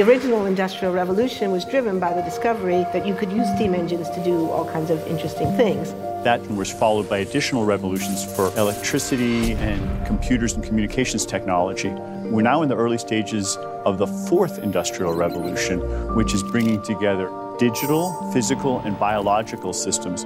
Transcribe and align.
The 0.00 0.06
original 0.06 0.46
Industrial 0.46 0.94
Revolution 0.94 1.50
was 1.50 1.66
driven 1.66 2.00
by 2.00 2.14
the 2.14 2.22
discovery 2.22 2.86
that 2.94 3.06
you 3.06 3.14
could 3.14 3.30
use 3.30 3.46
steam 3.54 3.74
engines 3.74 4.08
to 4.08 4.24
do 4.24 4.48
all 4.48 4.64
kinds 4.64 4.88
of 4.88 5.06
interesting 5.06 5.54
things. 5.58 5.92
That 6.24 6.40
was 6.52 6.72
followed 6.72 7.06
by 7.06 7.18
additional 7.18 7.66
revolutions 7.66 8.24
for 8.34 8.46
electricity 8.56 9.52
and 9.52 10.06
computers 10.06 10.54
and 10.54 10.64
communications 10.64 11.26
technology. 11.26 11.90
We're 11.90 12.40
now 12.40 12.62
in 12.62 12.70
the 12.70 12.76
early 12.76 12.96
stages 12.96 13.58
of 13.84 13.98
the 13.98 14.06
fourth 14.06 14.58
industrial 14.60 15.12
revolution, 15.12 15.80
which 16.14 16.32
is 16.32 16.42
bringing 16.44 16.80
together 16.80 17.30
digital, 17.58 18.32
physical, 18.32 18.78
and 18.78 18.98
biological 18.98 19.74
systems. 19.74 20.24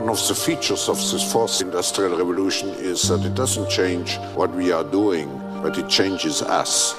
One 0.00 0.08
of 0.08 0.28
the 0.28 0.34
features 0.34 0.88
of 0.88 0.96
this 0.96 1.30
fourth 1.30 1.60
industrial 1.60 2.16
revolution 2.16 2.70
is 2.70 3.06
that 3.08 3.22
it 3.22 3.34
doesn't 3.34 3.68
change 3.68 4.16
what 4.34 4.50
we 4.50 4.72
are 4.72 4.82
doing, 4.82 5.28
but 5.62 5.76
it 5.76 5.90
changes 5.90 6.40
us. 6.40 6.94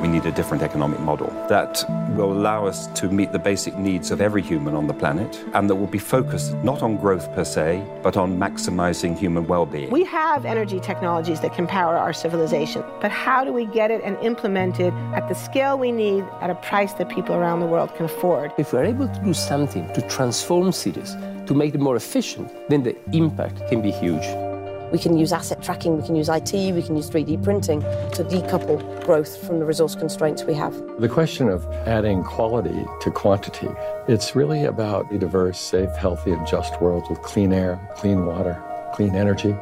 We 0.00 0.06
need 0.06 0.26
a 0.26 0.32
different 0.32 0.62
economic 0.62 1.00
model 1.00 1.28
that 1.48 1.84
will 2.16 2.32
allow 2.32 2.66
us 2.66 2.86
to 3.00 3.08
meet 3.08 3.32
the 3.32 3.38
basic 3.38 3.76
needs 3.76 4.12
of 4.12 4.20
every 4.20 4.42
human 4.42 4.74
on 4.74 4.86
the 4.86 4.94
planet 4.94 5.44
and 5.54 5.68
that 5.68 5.74
will 5.74 5.88
be 5.88 5.98
focused 5.98 6.54
not 6.62 6.82
on 6.82 6.96
growth 6.96 7.32
per 7.34 7.44
se, 7.44 7.84
but 8.02 8.16
on 8.16 8.38
maximizing 8.38 9.18
human 9.18 9.46
well 9.48 9.66
being. 9.66 9.90
We 9.90 10.04
have 10.04 10.44
energy 10.44 10.78
technologies 10.78 11.40
that 11.40 11.52
can 11.52 11.66
power 11.66 11.96
our 11.96 12.12
civilization, 12.12 12.84
but 13.00 13.10
how 13.10 13.44
do 13.44 13.52
we 13.52 13.66
get 13.66 13.90
it 13.90 14.00
and 14.04 14.16
implement 14.18 14.78
it 14.78 14.94
at 15.14 15.28
the 15.28 15.34
scale 15.34 15.76
we 15.76 15.90
need 15.90 16.24
at 16.40 16.48
a 16.48 16.54
price 16.54 16.92
that 16.94 17.08
people 17.08 17.34
around 17.34 17.58
the 17.58 17.66
world 17.66 17.92
can 17.96 18.06
afford? 18.06 18.52
If 18.56 18.72
we're 18.72 18.84
able 18.84 19.08
to 19.08 19.20
do 19.24 19.34
something 19.34 19.92
to 19.94 20.02
transform 20.08 20.70
cities, 20.70 21.16
to 21.46 21.54
make 21.54 21.72
them 21.72 21.82
more 21.82 21.96
efficient, 21.96 22.52
then 22.68 22.84
the 22.84 22.96
impact 23.12 23.68
can 23.68 23.82
be 23.82 23.90
huge. 23.90 24.47
We 24.90 24.98
can 24.98 25.18
use 25.18 25.32
asset 25.34 25.62
tracking, 25.62 25.98
we 26.00 26.06
can 26.06 26.16
use 26.16 26.30
IT, 26.30 26.52
we 26.52 26.82
can 26.82 26.96
use 26.96 27.10
3D 27.10 27.42
printing 27.44 27.80
to 27.80 28.24
decouple 28.24 29.04
growth 29.04 29.46
from 29.46 29.58
the 29.58 29.66
resource 29.66 29.94
constraints 29.94 30.44
we 30.44 30.54
have. 30.54 30.72
The 30.98 31.08
question 31.08 31.50
of 31.50 31.66
adding 31.86 32.24
quality 32.24 32.86
to 33.02 33.10
quantity, 33.10 33.68
it's 34.08 34.34
really 34.34 34.64
about 34.64 35.12
a 35.12 35.18
diverse, 35.18 35.58
safe, 35.58 35.94
healthy, 35.94 36.32
and 36.32 36.46
just 36.46 36.80
world 36.80 37.04
with 37.10 37.20
clean 37.20 37.52
air, 37.52 37.78
clean 37.96 38.24
water, 38.24 38.62
clean 38.94 39.14
energy. 39.14 39.54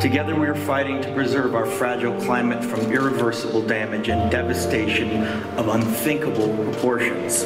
Together, 0.00 0.34
we 0.38 0.46
are 0.46 0.54
fighting 0.54 1.02
to 1.02 1.12
preserve 1.12 1.54
our 1.54 1.66
fragile 1.66 2.18
climate 2.22 2.64
from 2.64 2.80
irreversible 2.90 3.60
damage 3.66 4.08
and 4.08 4.30
devastation 4.30 5.22
of 5.58 5.68
unthinkable 5.68 6.56
proportions. 6.64 7.44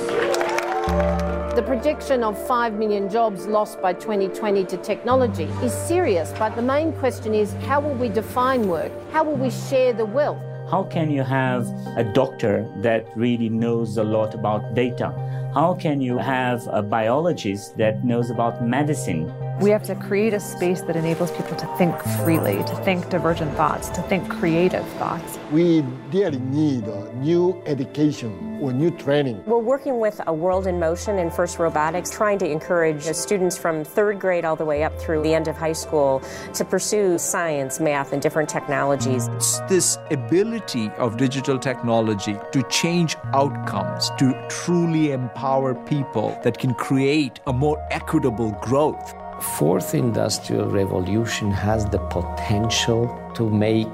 The 1.57 1.63
prediction 1.63 2.23
of 2.23 2.37
5 2.47 2.75
million 2.75 3.09
jobs 3.09 3.47
lost 3.47 3.81
by 3.81 3.95
2020 3.95 4.67
to 4.67 4.77
technology 4.77 5.45
is 5.63 5.73
serious, 5.73 6.31
but 6.39 6.55
the 6.55 6.61
main 6.61 6.93
question 6.93 7.33
is 7.33 7.55
how 7.67 7.81
will 7.81 7.95
we 7.95 8.11
define 8.11 8.69
work? 8.69 8.93
How 9.11 9.25
will 9.25 9.37
we 9.37 9.49
share 9.49 9.95
the 9.95 10.05
wealth? 10.05 10.37
How 10.71 10.83
can 10.83 11.11
you 11.11 11.23
have 11.23 11.67
a 11.97 12.05
doctor 12.05 12.71
that 12.83 13.07
really 13.17 13.49
knows 13.49 13.97
a 13.97 14.05
lot 14.05 14.35
about 14.35 14.75
data? 14.75 15.15
How 15.57 15.73
can 15.73 16.03
you 16.03 16.19
have 16.19 16.69
a 16.71 16.83
biologist 16.83 17.79
that 17.79 18.05
knows 18.05 18.29
about 18.29 18.63
medicine? 18.63 19.33
We 19.59 19.71
have 19.71 19.85
to 19.85 19.95
create 19.95 20.35
a 20.35 20.41
space 20.41 20.83
that 20.83 20.97
enables 20.97 21.31
people 21.31 21.57
to 21.57 21.67
think 21.79 21.99
freely, 22.23 22.59
to 22.59 22.77
think 22.85 23.09
divergent 23.09 23.57
thoughts, 23.57 23.89
to 23.89 24.03
think 24.03 24.29
creative 24.29 24.87
thoughts. 24.99 25.39
We 25.51 25.81
really 26.13 26.41
need 26.41 26.85
a 26.85 27.11
new 27.15 27.63
education 27.65 28.59
or 28.61 28.75
new 28.75 28.91
training. 28.91 29.43
We're 29.47 29.59
working 29.59 29.99
with 29.99 30.21
a 30.27 30.33
World 30.33 30.67
in 30.67 30.79
Motion 30.79 31.19
in 31.19 31.31
First 31.31 31.59
Robotics, 31.59 32.11
trying 32.11 32.39
to 32.41 32.51
encourage 32.51 33.05
students 33.05 33.57
from 33.57 33.83
third 33.83 34.21
grade 34.21 34.45
all 34.45 34.57
the 34.57 34.65
way 34.67 34.83
up 34.83 34.99
through 34.99 35.23
the 35.23 35.33
end 35.33 35.49
of 35.49 35.57
high 35.57 35.73
school 35.73 36.23
to 36.53 36.63
pursue 36.63 37.17
science, 37.17 37.81
math, 37.81 38.13
and 38.13 38.21
different 38.21 38.51
technologies. 38.51 39.29
It's 39.29 39.61
this 39.61 39.97
ability 40.11 40.91
of 40.99 41.17
digital 41.17 41.59
technology 41.59 42.37
to 42.53 42.63
change 42.65 43.17
outcomes, 43.33 44.11
to 44.19 44.35
truly 44.51 45.13
empower 45.13 45.46
people 45.87 46.39
that 46.43 46.59
can 46.59 46.75
create 46.75 47.41
a 47.47 47.53
more 47.53 47.79
equitable 47.91 48.51
growth 48.69 49.15
fourth 49.41 49.95
industrial 49.95 50.67
revolution 50.67 51.51
has 51.51 51.85
the 51.87 51.99
potential 51.99 53.03
to 53.35 53.49
make 53.49 53.87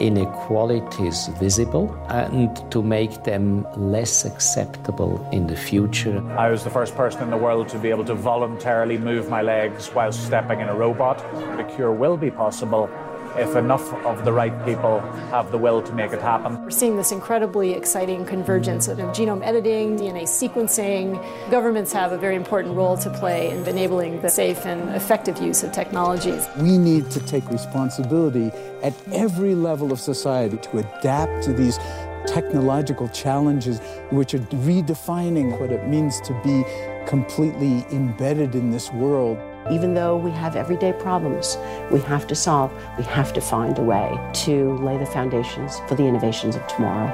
inequalities 0.00 1.28
visible 1.40 1.86
and 2.08 2.48
to 2.70 2.82
make 2.82 3.24
them 3.24 3.66
less 3.76 4.24
acceptable 4.24 5.28
in 5.32 5.46
the 5.46 5.56
future. 5.56 6.22
I 6.38 6.48
was 6.50 6.64
the 6.64 6.70
first 6.70 6.94
person 6.94 7.22
in 7.22 7.30
the 7.30 7.36
world 7.36 7.68
to 7.68 7.78
be 7.78 7.90
able 7.90 8.04
to 8.06 8.14
voluntarily 8.14 8.98
move 8.98 9.28
my 9.28 9.42
legs 9.42 9.88
while 9.88 10.12
stepping 10.12 10.60
in 10.60 10.68
a 10.68 10.74
robot. 10.74 11.18
The 11.56 11.64
cure 11.74 11.92
will 11.92 12.16
be 12.16 12.30
possible 12.30 12.88
if 13.36 13.56
enough 13.56 13.92
of 14.04 14.24
the 14.24 14.32
right 14.32 14.64
people 14.64 15.00
have 15.30 15.50
the 15.50 15.58
will 15.58 15.82
to 15.82 15.92
make 15.92 16.12
it 16.12 16.20
happen. 16.20 16.62
We're 16.62 16.70
seeing 16.70 16.96
this 16.96 17.12
incredibly 17.12 17.72
exciting 17.72 18.24
convergence 18.24 18.88
of 18.88 18.98
genome 18.98 19.44
editing, 19.44 19.98
DNA 19.98 20.22
sequencing. 20.22 21.20
Governments 21.50 21.92
have 21.92 22.12
a 22.12 22.18
very 22.18 22.36
important 22.36 22.76
role 22.76 22.96
to 22.98 23.10
play 23.10 23.50
in 23.50 23.66
enabling 23.66 24.20
the 24.22 24.28
safe 24.28 24.64
and 24.66 24.94
effective 24.94 25.38
use 25.38 25.62
of 25.62 25.72
technologies. 25.72 26.46
We 26.58 26.78
need 26.78 27.10
to 27.10 27.20
take 27.20 27.48
responsibility 27.50 28.50
at 28.82 28.94
every 29.12 29.54
level 29.54 29.92
of 29.92 30.00
society 30.00 30.56
to 30.58 30.78
adapt 30.78 31.42
to 31.44 31.52
these 31.52 31.78
technological 32.26 33.08
challenges 33.08 33.80
which 34.10 34.34
are 34.34 34.38
redefining 34.38 35.58
what 35.60 35.70
it 35.70 35.86
means 35.86 36.20
to 36.22 36.32
be 36.42 36.64
completely 37.06 37.84
embedded 37.92 38.54
in 38.54 38.70
this 38.70 38.90
world. 38.92 39.38
Even 39.70 39.94
though 39.94 40.14
we 40.14 40.30
have 40.30 40.56
everyday 40.56 40.92
problems 40.92 41.56
we 41.90 41.98
have 42.00 42.26
to 42.26 42.34
solve, 42.34 42.70
we 42.98 43.04
have 43.04 43.32
to 43.32 43.40
find 43.40 43.78
a 43.78 43.82
way 43.82 44.18
to 44.44 44.76
lay 44.78 44.98
the 44.98 45.06
foundations 45.06 45.80
for 45.88 45.94
the 45.94 46.04
innovations 46.04 46.54
of 46.54 46.66
tomorrow. 46.66 47.08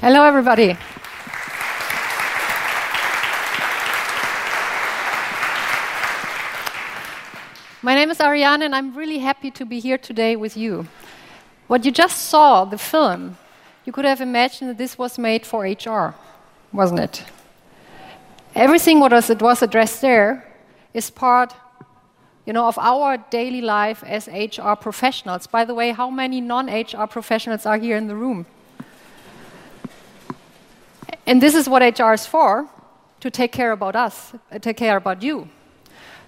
Hello, 0.00 0.22
everybody. 0.22 0.76
My 7.82 7.94
name 7.96 8.10
is 8.10 8.20
Ariane, 8.20 8.62
and 8.62 8.76
I'm 8.76 8.94
really 8.96 9.18
happy 9.18 9.50
to 9.50 9.66
be 9.66 9.80
here 9.80 9.98
today 9.98 10.36
with 10.36 10.56
you. 10.56 10.86
What 11.66 11.84
you 11.84 11.90
just 11.90 12.26
saw, 12.26 12.64
the 12.64 12.78
film, 12.78 13.38
you 13.84 13.92
could 13.92 14.04
have 14.04 14.20
imagined 14.20 14.70
that 14.70 14.78
this 14.78 14.96
was 14.96 15.18
made 15.18 15.44
for 15.44 15.64
HR 15.64 16.14
wasn't 16.72 17.00
it? 17.00 17.24
Everything 18.54 19.00
what 19.00 19.12
was, 19.12 19.30
it 19.30 19.40
was 19.40 19.62
addressed 19.62 20.00
there 20.00 20.46
is 20.92 21.10
part 21.10 21.54
you 22.46 22.52
know, 22.52 22.66
of 22.66 22.78
our 22.78 23.16
daily 23.30 23.60
life 23.60 24.02
as 24.04 24.26
HR 24.26 24.74
professionals. 24.74 25.46
By 25.46 25.64
the 25.64 25.74
way, 25.74 25.92
how 25.92 26.10
many 26.10 26.40
non 26.40 26.68
HR 26.68 27.06
professionals 27.06 27.66
are 27.66 27.78
here 27.78 27.96
in 27.96 28.08
the 28.08 28.16
room? 28.16 28.46
And 31.26 31.40
this 31.40 31.54
is 31.54 31.68
what 31.68 31.80
HR 31.80 32.12
is 32.12 32.26
for 32.26 32.68
to 33.20 33.30
take 33.30 33.52
care 33.52 33.72
about 33.72 33.94
us, 33.94 34.32
uh, 34.50 34.58
take 34.58 34.76
care 34.76 34.96
about 34.96 35.22
you. 35.22 35.48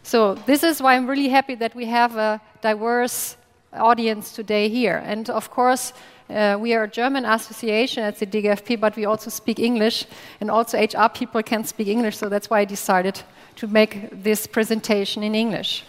So, 0.03 0.35
this 0.35 0.63
is 0.63 0.83
why 0.83 0.95
I'm 0.95 1.09
really 1.09 1.29
happy 1.29 1.55
that 1.57 1.75
we 1.75 1.87
have 1.87 2.17
a 2.17 2.41
diverse 2.61 3.37
audience 3.73 4.33
today 4.33 4.69
here. 4.69 5.03
And 5.05 5.31
of 5.31 5.51
course, 5.51 5.93
uh, 6.33 6.59
we 6.59 6.75
are 6.75 6.85
a 6.85 6.89
German 6.89 7.25
association 7.25 8.03
at 8.03 8.19
the 8.19 8.27
DGFP, 8.27 8.81
but 8.81 8.97
we 8.97 9.05
also 9.05 9.31
speak 9.31 9.59
English, 9.59 10.07
and 10.41 10.51
also 10.51 10.79
HR 10.79 11.09
people 11.09 11.43
can 11.43 11.65
speak 11.65 11.89
English, 11.89 12.17
so 12.17 12.29
that's 12.29 12.49
why 12.49 12.61
I 12.61 12.65
decided 12.65 13.23
to 13.57 13.67
make 13.67 14.09
this 14.11 14.47
presentation 14.47 15.23
in 15.23 15.35
English. 15.35 15.85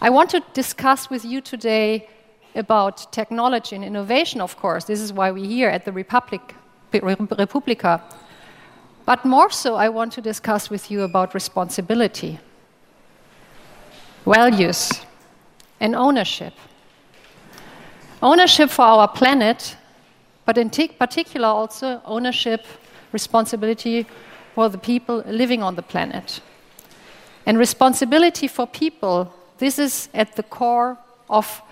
I 0.00 0.10
want 0.10 0.30
to 0.30 0.42
discuss 0.52 1.10
with 1.10 1.24
you 1.24 1.40
today 1.40 2.08
about 2.54 3.12
technology 3.12 3.76
and 3.76 3.84
innovation, 3.84 4.40
of 4.40 4.56
course. 4.56 4.84
This 4.84 5.00
is 5.00 5.12
why 5.12 5.30
we're 5.30 5.46
here 5.46 5.68
at 5.68 5.84
the 5.84 5.92
Republic, 5.92 6.54
Republica. 6.92 8.02
But 9.04 9.24
more 9.24 9.50
so, 9.50 9.76
I 9.76 9.88
want 9.88 10.12
to 10.14 10.20
discuss 10.20 10.70
with 10.70 10.90
you 10.90 11.02
about 11.02 11.34
responsibility, 11.34 12.38
values, 14.24 14.92
and 15.80 15.94
ownership. 15.94 16.54
Ownership 18.22 18.70
for 18.70 18.82
our 18.82 19.08
planet, 19.08 19.76
but 20.46 20.56
in 20.56 20.70
particular 20.70 21.48
also 21.48 22.00
ownership, 22.04 22.64
responsibility 23.12 24.06
for 24.54 24.68
the 24.70 24.78
people 24.78 25.22
living 25.26 25.62
on 25.62 25.74
the 25.76 25.82
planet. 25.82 26.40
And 27.44 27.58
responsibility 27.58 28.48
for 28.48 28.66
people, 28.66 29.32
this 29.58 29.78
is 29.78 30.08
at 30.14 30.34
the 30.34 30.42
core 30.42 30.96
of 31.28 31.62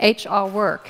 HR 0.00 0.44
work. 0.46 0.88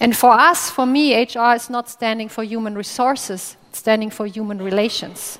And 0.00 0.16
for 0.16 0.32
us, 0.32 0.70
for 0.70 0.84
me, 0.84 1.14
HR 1.14 1.54
is 1.54 1.70
not 1.70 1.88
standing 1.88 2.28
for 2.28 2.42
human 2.42 2.74
resources, 2.74 3.56
it's 3.70 3.78
standing 3.78 4.10
for 4.10 4.26
human 4.26 4.58
relations. 4.58 5.38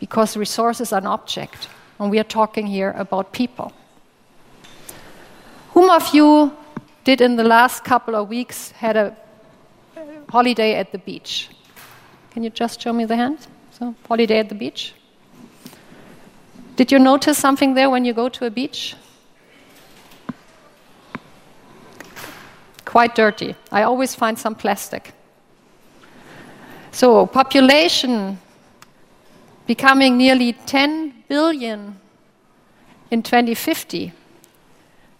Because 0.00 0.36
resources 0.36 0.92
are 0.92 0.98
an 0.98 1.06
object, 1.06 1.68
and 1.98 2.10
we 2.10 2.18
are 2.18 2.24
talking 2.24 2.66
here 2.66 2.92
about 2.98 3.32
people. 3.32 3.72
Whom 5.70 5.88
of 5.90 6.12
you 6.12 6.52
did 7.04 7.20
in 7.20 7.36
the 7.36 7.44
last 7.44 7.84
couple 7.84 8.14
of 8.14 8.28
weeks 8.28 8.70
had 8.72 8.96
a 8.96 9.16
holiday 10.28 10.74
at 10.74 10.92
the 10.92 10.98
beach. 10.98 11.50
Can 12.30 12.42
you 12.42 12.50
just 12.50 12.80
show 12.80 12.92
me 12.92 13.04
the 13.04 13.16
hand? 13.16 13.46
So, 13.70 13.94
holiday 14.06 14.38
at 14.38 14.48
the 14.48 14.54
beach. 14.54 14.94
Did 16.76 16.92
you 16.92 16.98
notice 16.98 17.36
something 17.36 17.74
there 17.74 17.90
when 17.90 18.04
you 18.04 18.14
go 18.14 18.28
to 18.28 18.46
a 18.46 18.50
beach? 18.50 18.96
Quite 22.84 23.14
dirty. 23.14 23.54
I 23.70 23.82
always 23.82 24.14
find 24.14 24.38
some 24.38 24.54
plastic. 24.54 25.12
So, 26.92 27.26
population 27.26 28.38
becoming 29.66 30.16
nearly 30.16 30.52
10 30.52 31.24
billion 31.28 31.98
in 33.10 33.22
2050 33.22 34.12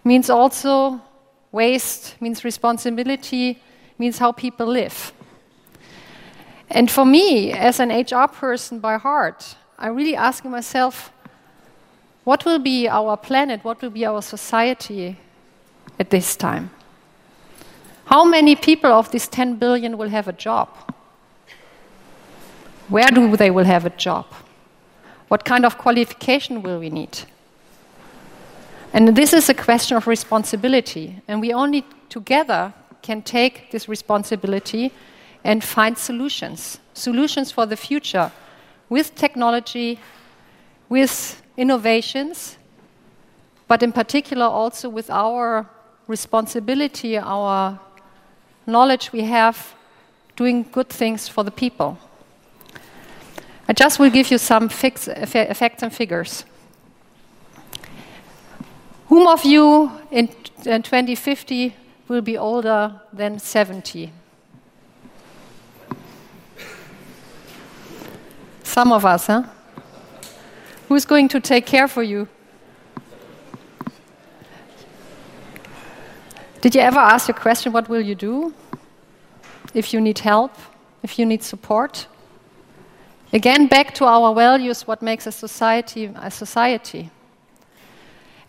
means 0.05 0.31
also 0.31 1.01
waste, 1.53 2.17
means 2.21 2.45
responsibility, 2.45 3.63
means 3.99 4.19
how 4.19 4.33
people 4.33 4.67
live. 4.67 5.13
And 6.71 6.91
for 6.91 7.05
me, 7.05 7.53
as 7.53 7.79
an 7.79 7.91
HR 7.91 8.27
person 8.27 8.81
by 8.81 8.97
heart, 8.97 9.57
I'm 9.79 9.95
really 9.95 10.17
asking 10.17 10.51
myself 10.51 11.13
what 12.25 12.45
will 12.45 12.59
be 12.59 12.89
our 12.89 13.17
planet, 13.17 13.63
what 13.65 13.83
will 13.83 13.91
be 13.91 14.07
our 14.07 14.23
society 14.23 15.19
at 15.99 16.11
this 16.11 16.37
time? 16.37 16.71
How 18.07 18.25
many 18.25 18.57
people 18.57 18.93
of 18.93 19.11
this 19.11 19.29
10 19.29 19.57
billion 19.57 19.99
will 19.99 20.09
have 20.09 20.29
a 20.29 20.33
job? 20.33 20.69
Where 22.89 23.09
do 23.09 23.37
they 23.37 23.51
will 23.51 23.65
have 23.65 23.87
a 23.87 23.91
job? 23.91 24.27
What 25.29 25.45
kind 25.45 25.65
of 25.65 25.79
qualification 25.79 26.63
will 26.63 26.79
we 26.79 26.91
need? 26.91 27.19
And 28.93 29.17
this 29.17 29.33
is 29.33 29.49
a 29.49 29.55
question 29.55 29.97
of 29.97 30.07
responsibility, 30.07 31.23
and 31.27 31.41
we 31.41 31.53
only 31.55 31.85
together 32.11 32.75
can 33.01 33.23
take 33.23 33.71
this 33.71 33.89
responsibility 33.89 34.93
and 35.45 35.65
find 35.65 35.97
solutions 35.97 36.79
solutions 36.95 37.51
for 37.51 37.67
the 37.67 37.77
future 37.77 38.31
with 38.91 39.15
technology, 39.15 39.99
with 40.91 41.43
innovations, 41.57 42.59
but 43.67 43.83
in 43.83 43.93
particular 43.93 44.45
also 44.45 44.91
with 44.91 45.09
our 45.09 45.67
responsibility, 46.07 47.17
our 47.17 47.81
knowledge 48.67 49.11
we 49.13 49.23
have 49.23 49.75
doing 50.37 50.67
good 50.71 50.91
things 50.91 51.29
for 51.29 51.43
the 51.45 51.51
people. 51.51 51.97
I 53.67 53.73
just 53.73 53.99
will 53.99 54.11
give 54.11 54.31
you 54.31 54.39
some 54.39 54.67
effects 54.67 55.09
and 55.83 55.93
figures. 55.93 56.45
Whom 59.13 59.27
of 59.27 59.45
you 59.45 59.93
in, 60.11 60.31
in 60.65 60.73
uh, 60.73 60.79
2050 60.79 61.77
will 62.09 62.23
be 62.23 62.39
older 62.39 62.99
than 63.13 63.39
70? 63.39 64.11
Some 68.63 68.91
of 68.91 69.05
us, 69.05 69.27
huh? 69.27 69.43
Who's 70.89 71.05
going 71.05 71.29
to 71.29 71.41
take 71.41 71.67
care 71.67 71.89
for 71.89 72.03
you? 72.03 72.27
Did 76.63 76.75
you 76.75 76.81
ever 76.81 76.99
ask 76.99 77.29
your 77.29 77.37
question, 77.37 77.71
what 77.71 77.91
will 77.91 78.01
you 78.01 78.15
do? 78.15 78.55
If 79.75 79.93
you 79.93 80.01
need 80.01 80.21
help, 80.21 80.55
if 81.03 81.19
you 81.19 81.27
need 81.27 81.43
support? 81.43 82.07
Again, 83.31 83.67
back 83.67 83.95
to 83.97 84.07
our 84.07 84.35
values, 84.35 84.87
what 84.87 85.03
makes 85.03 85.27
a 85.27 85.33
society 85.33 86.11
a 86.17 86.31
society. 86.31 87.11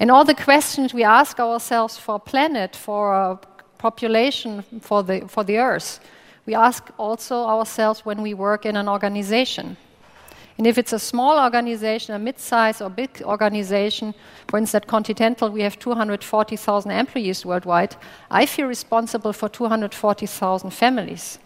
And 0.04 0.12
all 0.12 0.26
the 0.26 0.36
questions 0.36 0.94
we 0.94 1.06
ask 1.06 1.40
ourselves 1.40 1.98
for 1.98 2.16
a 2.16 2.20
planet, 2.20 2.76
for 2.76 3.14
a 3.14 3.40
population, 3.78 4.62
for 4.82 5.02
the, 5.02 5.22
for 5.30 5.46
the 5.46 5.60
earth, 5.60 6.02
we 6.46 6.56
ask 6.56 6.92
also 6.98 7.46
ourselves 7.46 8.06
when 8.06 8.22
we 8.22 8.34
work 8.34 8.66
in 8.66 8.76
an 8.76 8.90
organization. 8.90 9.78
And 10.58 10.68
if 10.68 10.78
it's 10.78 10.92
a 10.92 11.00
small 11.00 11.42
organization, 11.42 12.16
a 12.16 12.20
mid-sized 12.20 12.82
or 12.82 12.90
big 12.90 13.22
organization, 13.24 14.14
for 14.50 14.58
instance, 14.58 14.84
at 14.84 14.88
Continental, 14.88 15.50
we 15.50 15.62
have 15.62 15.80
240,000 15.80 16.92
employees 16.92 17.46
worldwide, 17.46 17.96
I 18.30 18.46
feel 18.46 18.68
responsible 18.68 19.32
for 19.32 19.48
240,000 19.48 20.72
families. 20.72 21.40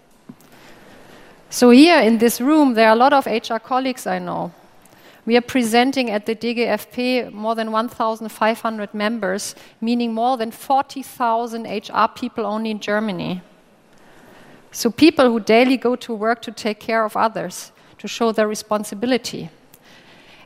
So, 1.51 1.69
here 1.69 1.99
in 1.99 2.17
this 2.17 2.41
room, 2.41 2.73
there 2.73 2.89
are 2.89 2.95
a 2.95 2.99
lot 2.99 3.13
of 3.13 3.27
HR 3.27 3.59
colleagues 3.59 4.07
I 4.07 4.17
know. 4.17 4.51
We 5.27 5.35
are 5.35 5.41
presenting 5.41 6.09
at 6.09 6.25
the 6.25 6.33
DGFP 6.33 7.33
more 7.33 7.53
than 7.53 7.71
1,500 7.71 8.93
members, 8.93 9.55
meaning 9.81 10.13
more 10.13 10.37
than 10.37 10.51
40,000 10.51 11.65
HR 11.65 12.07
people 12.15 12.45
only 12.45 12.71
in 12.71 12.79
Germany. 12.79 13.41
So, 14.71 14.89
people 14.89 15.29
who 15.29 15.41
daily 15.41 15.75
go 15.75 15.97
to 15.97 16.13
work 16.13 16.41
to 16.43 16.51
take 16.51 16.79
care 16.79 17.03
of 17.03 17.17
others, 17.17 17.73
to 17.97 18.07
show 18.07 18.31
their 18.31 18.47
responsibility. 18.47 19.49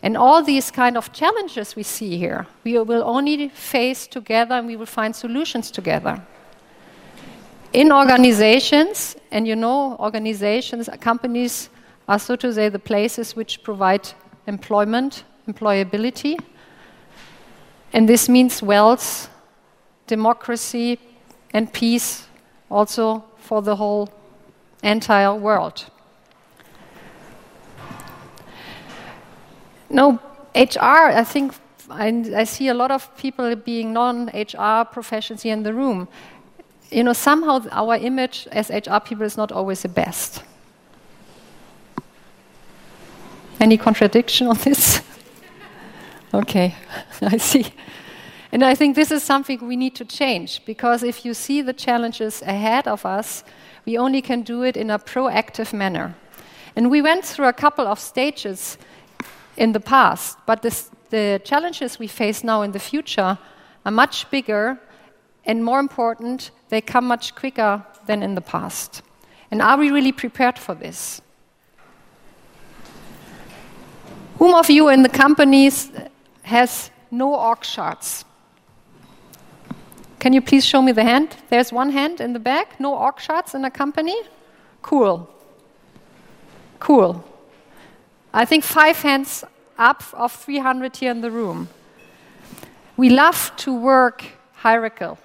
And 0.01 0.17
all 0.17 0.41
these 0.41 0.71
kind 0.71 0.97
of 0.97 1.13
challenges 1.13 1.75
we 1.75 1.83
see 1.83 2.17
here, 2.17 2.47
we 2.63 2.79
will 2.79 3.03
only 3.05 3.49
face 3.49 4.07
together 4.07 4.55
and 4.55 4.65
we 4.65 4.75
will 4.75 4.87
find 4.87 5.15
solutions 5.15 5.69
together 5.69 6.21
in 7.73 7.91
organizations, 7.91 9.15
and 9.31 9.47
you 9.47 9.55
know, 9.55 9.95
organizations, 9.99 10.89
companies 10.99 11.69
are 12.07 12.19
so 12.19 12.35
to 12.35 12.53
say 12.53 12.67
the 12.69 12.79
places 12.79 13.35
which 13.35 13.63
provide 13.63 14.09
employment, 14.47 15.23
employability. 15.47 16.37
And 17.93 18.07
this 18.07 18.29
means 18.29 18.61
wealth, 18.61 19.29
democracy, 20.07 20.99
and 21.53 21.71
peace 21.71 22.27
also 22.69 23.23
for 23.37 23.61
the 23.61 23.75
whole 23.75 24.09
entire 24.83 25.35
world. 25.35 25.85
No, 29.89 30.19
HR, 30.55 31.11
I 31.11 31.23
think 31.25 31.53
I, 31.89 32.07
I 32.35 32.43
see 32.45 32.69
a 32.69 32.73
lot 32.73 32.91
of 32.91 33.15
people 33.17 33.53
being 33.55 33.91
non 33.91 34.27
HR 34.27 34.85
professions 34.85 35.43
here 35.43 35.53
in 35.53 35.63
the 35.63 35.73
room 35.73 36.07
you 36.91 37.03
know, 37.03 37.13
somehow 37.13 37.61
our 37.71 37.95
image 37.95 38.47
as 38.51 38.69
HR 38.69 38.99
people 39.03 39.25
is 39.25 39.37
not 39.37 39.51
always 39.51 39.81
the 39.81 39.89
best. 39.89 40.43
Any 43.61 43.77
contradiction 43.77 44.47
on 44.47 44.57
this? 44.57 45.03
okay, 46.33 46.73
I 47.21 47.37
see. 47.37 47.71
And 48.51 48.63
I 48.63 48.73
think 48.73 48.95
this 48.95 49.11
is 49.11 49.21
something 49.21 49.67
we 49.67 49.75
need 49.75 49.93
to 49.97 50.05
change 50.05 50.65
because 50.65 51.03
if 51.03 51.23
you 51.23 51.35
see 51.35 51.61
the 51.61 51.71
challenges 51.71 52.41
ahead 52.41 52.87
of 52.87 53.05
us, 53.05 53.43
we 53.85 53.99
only 53.99 54.19
can 54.19 54.41
do 54.41 54.63
it 54.63 54.75
in 54.75 54.89
a 54.89 54.97
proactive 54.97 55.73
manner. 55.73 56.15
And 56.75 56.89
we 56.89 57.03
went 57.03 57.23
through 57.23 57.49
a 57.49 57.53
couple 57.53 57.85
of 57.85 57.99
stages 57.99 58.79
in 59.57 59.73
the 59.73 59.79
past, 59.79 60.39
but 60.47 60.63
this, 60.63 60.89
the 61.11 61.39
challenges 61.43 61.99
we 61.99 62.07
face 62.07 62.43
now 62.43 62.63
in 62.63 62.71
the 62.71 62.79
future 62.79 63.37
are 63.85 63.91
much 63.91 64.27
bigger 64.31 64.79
and 65.45 65.63
more 65.63 65.79
important, 65.79 66.49
they 66.69 66.81
come 66.81 67.05
much 67.05 67.35
quicker 67.35 67.85
than 68.07 68.23
in 68.23 68.33
the 68.33 68.41
past. 68.41 69.03
And 69.51 69.61
are 69.61 69.77
we 69.77 69.91
really 69.91 70.11
prepared 70.13 70.57
for 70.57 70.73
this? 70.73 71.21
Whom 74.41 74.55
of 74.55 74.71
you 74.71 74.89
in 74.89 75.03
the 75.03 75.09
companies 75.09 75.91
has 76.41 76.89
no 77.11 77.35
org 77.35 77.61
charts? 77.61 78.25
Can 80.17 80.33
you 80.33 80.41
please 80.41 80.65
show 80.65 80.81
me 80.81 80.93
the 80.93 81.03
hand? 81.03 81.35
There's 81.49 81.71
one 81.71 81.91
hand 81.91 82.19
in 82.19 82.33
the 82.33 82.39
back. 82.39 82.79
No 82.79 82.95
org 82.95 83.17
charts 83.17 83.53
in 83.53 83.63
a 83.65 83.69
company? 83.69 84.15
Cool. 84.81 85.29
Cool. 86.79 87.23
I 88.33 88.45
think 88.45 88.63
five 88.63 88.99
hands 89.03 89.43
up 89.77 90.03
of 90.13 90.31
300 90.31 90.97
here 90.97 91.11
in 91.11 91.21
the 91.21 91.29
room. 91.29 91.69
We 92.97 93.11
love 93.11 93.51
to 93.57 93.71
work 93.71 94.23
hierarchical. 94.55 95.19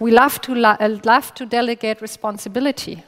We 0.00 0.10
love 0.10 0.40
to, 0.40 0.60
uh, 0.60 0.98
love 1.04 1.32
to 1.34 1.46
delegate 1.46 2.02
responsibility. 2.02 3.04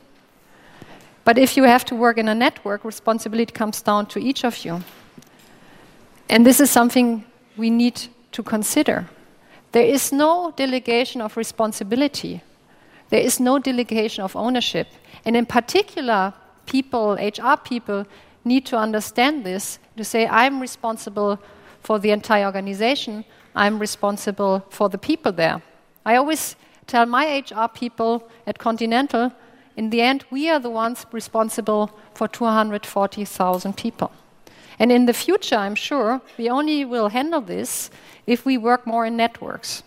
But 1.29 1.37
if 1.37 1.59
you 1.59 1.65
have 1.65 1.85
to 1.85 1.95
work 1.95 2.17
in 2.17 2.27
a 2.27 2.35
network, 2.35 2.87
responsibility 2.87 3.53
comes 3.53 3.83
down 3.83 4.07
to 4.07 4.19
each 4.19 4.47
of 4.47 4.65
you. 4.65 4.83
And 6.31 6.47
this 6.47 6.59
is 6.59 6.71
something 6.71 7.23
we 7.55 7.69
need 7.69 8.01
to 8.33 8.43
consider. 8.43 9.07
There 9.73 9.85
is 9.85 10.11
no 10.11 10.55
delegation 10.57 11.21
of 11.21 11.37
responsibility. 11.37 12.41
There 13.11 13.21
is 13.21 13.41
no 13.41 13.59
delegation 13.59 14.25
of 14.25 14.35
ownership. 14.37 14.87
And 15.27 15.37
in 15.37 15.45
particular, 15.45 16.33
people, 16.65 17.19
HR 17.21 17.59
people, 17.63 18.07
need 18.43 18.65
to 18.65 18.79
understand 18.79 19.45
this 19.45 19.79
to 19.99 20.05
say, 20.05 20.27
I'm 20.29 20.59
responsible 20.61 21.39
for 21.83 21.99
the 21.99 22.11
entire 22.11 22.47
organization, 22.47 23.23
I'm 23.55 23.79
responsible 23.79 24.65
for 24.71 24.89
the 24.89 24.97
people 24.97 25.33
there. 25.33 25.61
I 26.07 26.17
always 26.17 26.57
tell 26.87 27.05
my 27.05 27.45
HR 27.45 27.69
people 27.69 28.27
at 28.47 28.59
Continental, 28.59 29.31
in 29.79 29.91
the 29.91 30.03
end, 30.03 30.25
we 30.29 30.51
are 30.51 30.59
the 30.59 30.69
ones 30.71 31.07
responsible 31.13 31.93
for 32.13 32.27
240,000 32.27 33.77
people. 33.77 34.11
And 34.77 34.91
in 34.91 35.07
the 35.07 35.13
future, 35.13 35.55
I'm 35.55 35.77
sure, 35.77 36.21
we 36.37 36.51
only 36.51 36.85
will 36.85 37.11
handle 37.11 37.41
this 37.41 37.89
if 38.27 38.45
we 38.45 38.59
work 38.59 38.89
more 38.89 39.07
in 39.07 39.17
networks. 39.17 39.85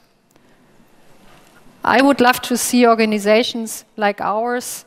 I 1.84 2.02
would 2.02 2.22
love 2.22 2.42
to 2.44 2.56
see 2.56 2.88
organizations 2.88 3.84
like 3.98 4.22
ours 4.22 4.86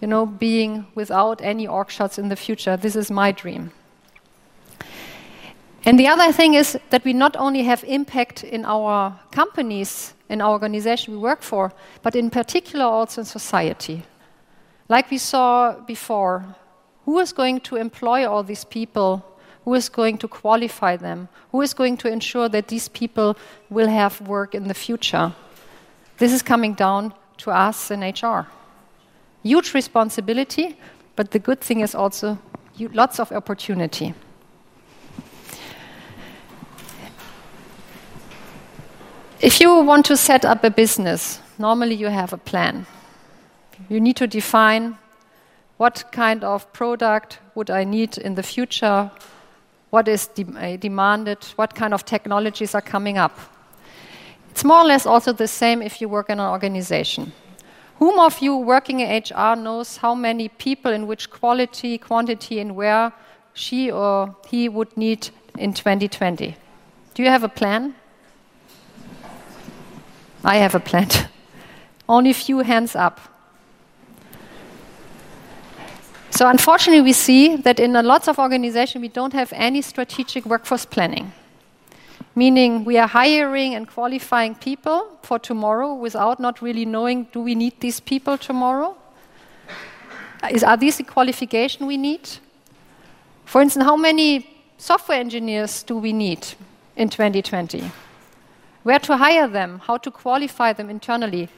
you 0.00 0.06
know, 0.06 0.24
being 0.24 0.86
without 0.94 1.40
any 1.42 1.66
org 1.66 1.88
charts 1.88 2.16
in 2.16 2.28
the 2.28 2.36
future. 2.36 2.76
This 2.76 2.94
is 2.94 3.10
my 3.10 3.32
dream. 3.32 3.72
And 5.84 5.98
the 5.98 6.06
other 6.06 6.30
thing 6.30 6.54
is 6.54 6.78
that 6.90 7.04
we 7.04 7.12
not 7.12 7.34
only 7.36 7.64
have 7.64 7.82
impact 7.84 8.44
in 8.44 8.64
our 8.64 9.18
companies, 9.32 10.14
in 10.28 10.40
our 10.40 10.52
organization 10.52 11.14
we 11.14 11.18
work 11.18 11.42
for, 11.42 11.72
but 12.02 12.14
in 12.14 12.30
particular 12.30 12.84
also 12.84 13.22
in 13.22 13.24
society. 13.24 14.04
Like 14.88 15.10
we 15.10 15.18
saw 15.18 15.72
before, 15.72 16.44
who 17.04 17.18
is 17.18 17.32
going 17.32 17.60
to 17.60 17.76
employ 17.76 18.26
all 18.26 18.42
these 18.42 18.64
people? 18.64 19.24
Who 19.64 19.74
is 19.74 19.88
going 19.88 20.18
to 20.18 20.28
qualify 20.28 20.96
them? 20.96 21.28
Who 21.52 21.62
is 21.62 21.72
going 21.72 21.96
to 21.98 22.08
ensure 22.08 22.48
that 22.50 22.68
these 22.68 22.88
people 22.88 23.36
will 23.70 23.88
have 23.88 24.20
work 24.20 24.54
in 24.54 24.68
the 24.68 24.74
future? 24.74 25.32
This 26.18 26.32
is 26.32 26.42
coming 26.42 26.74
down 26.74 27.14
to 27.38 27.50
us 27.50 27.90
in 27.90 28.02
HR. 28.02 28.46
Huge 29.42 29.74
responsibility, 29.74 30.76
but 31.16 31.30
the 31.30 31.38
good 31.38 31.60
thing 31.60 31.80
is 31.80 31.94
also 31.94 32.38
lots 32.92 33.18
of 33.20 33.32
opportunity. 33.32 34.14
If 39.40 39.60
you 39.60 39.82
want 39.82 40.06
to 40.06 40.16
set 40.16 40.44
up 40.44 40.64
a 40.64 40.70
business, 40.70 41.40
normally 41.58 41.94
you 41.94 42.08
have 42.08 42.32
a 42.32 42.38
plan. 42.38 42.86
You 43.88 44.00
need 44.00 44.16
to 44.16 44.26
define 44.26 44.98
what 45.76 46.04
kind 46.12 46.44
of 46.44 46.72
product 46.72 47.38
would 47.54 47.70
I 47.70 47.84
need 47.84 48.18
in 48.18 48.34
the 48.34 48.42
future, 48.42 49.10
what 49.90 50.08
is 50.08 50.28
de 50.28 50.44
uh, 50.44 50.76
demanded, 50.76 51.44
what 51.56 51.74
kind 51.74 51.92
of 51.92 52.04
technologies 52.04 52.74
are 52.74 52.82
coming 52.82 53.18
up. 53.18 53.38
It's 54.50 54.64
more 54.64 54.78
or 54.78 54.84
less 54.84 55.06
also 55.06 55.32
the 55.32 55.48
same 55.48 55.82
if 55.82 56.00
you 56.00 56.08
work 56.08 56.30
in 56.30 56.38
an 56.38 56.48
organization. 56.48 57.32
Whom 57.98 58.18
of 58.18 58.40
you 58.40 58.56
working 58.56 59.00
in 59.00 59.22
HR 59.22 59.56
knows 59.56 59.96
how 59.98 60.14
many 60.14 60.48
people 60.48 60.92
in 60.92 61.06
which 61.06 61.30
quality, 61.30 61.98
quantity, 61.98 62.60
and 62.60 62.74
where 62.76 63.12
she 63.52 63.90
or 63.90 64.36
he 64.48 64.68
would 64.68 64.96
need 64.96 65.28
in 65.58 65.72
2020? 65.72 66.56
Do 67.14 67.22
you 67.22 67.28
have 67.28 67.44
a 67.44 67.48
plan? 67.48 67.94
I 70.44 70.56
have 70.56 70.74
a 70.74 70.80
plan. 70.80 71.08
Only 72.08 72.30
a 72.30 72.34
few 72.34 72.58
hands 72.60 72.96
up. 72.96 73.20
So, 76.34 76.48
unfortunately, 76.48 77.02
we 77.02 77.12
see 77.12 77.56
that 77.56 77.78
in 77.78 77.92
lots 77.92 78.26
of 78.26 78.38
organizations 78.38 79.00
we 79.00 79.08
don't 79.08 79.32
have 79.32 79.52
any 79.54 79.82
strategic 79.82 80.44
workforce 80.44 80.84
planning, 80.84 81.32
meaning 82.34 82.84
we 82.84 82.98
are 82.98 83.06
hiring 83.06 83.74
and 83.74 83.88
qualifying 83.88 84.56
people 84.56 85.16
for 85.22 85.38
tomorrow 85.38 85.94
without 85.94 86.40
not 86.40 86.60
really 86.60 86.84
knowing 86.84 87.28
do 87.32 87.40
we 87.40 87.54
need 87.54 87.78
these 87.78 88.00
people 88.00 88.36
tomorrow? 88.36 88.96
Is, 90.50 90.64
are 90.64 90.76
these 90.76 90.96
the 90.96 91.04
qualification 91.04 91.86
we 91.86 91.96
need? 91.96 92.28
For 93.44 93.62
instance, 93.62 93.84
how 93.84 93.96
many 93.96 94.48
software 94.76 95.20
engineers 95.20 95.84
do 95.84 95.96
we 95.96 96.12
need 96.12 96.46
in 96.96 97.08
2020? 97.10 97.92
where 98.84 98.98
to 98.98 99.16
hire 99.16 99.48
them, 99.48 99.80
how 99.84 99.96
to 99.96 100.10
qualify 100.10 100.72
them 100.72 100.88
internally. 100.88 101.48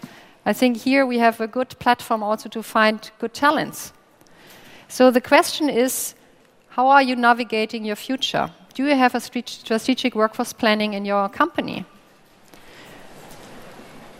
I 0.46 0.52
think 0.52 0.78
here 0.78 1.04
we 1.04 1.18
have 1.18 1.40
a 1.40 1.48
good 1.48 1.76
platform 1.80 2.22
also 2.22 2.48
to 2.48 2.62
find 2.62 3.10
good 3.18 3.34
talents. 3.34 3.92
So 4.88 5.10
the 5.10 5.20
question 5.20 5.68
is 5.68 6.14
how 6.68 6.88
are 6.88 7.02
you 7.02 7.16
navigating 7.16 7.84
your 7.84 7.96
future? 7.96 8.50
Do 8.74 8.84
you 8.84 8.94
have 8.94 9.14
a 9.14 9.20
strategic 9.20 10.14
workforce 10.14 10.52
planning 10.52 10.92
in 10.92 11.04
your 11.04 11.28
company? 11.28 11.84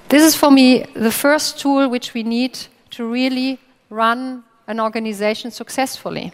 This 0.09 0.23
is 0.23 0.37
for 0.37 0.51
me 0.51 0.85
the 0.95 1.13
first 1.13 1.59
tool 1.59 1.89
which 1.89 2.15
we 2.15 2.23
need 2.23 2.59
to 2.91 3.05
really 3.05 3.59
run 3.91 4.45
an 4.67 4.81
organization 4.81 5.51
successfully. 5.51 6.33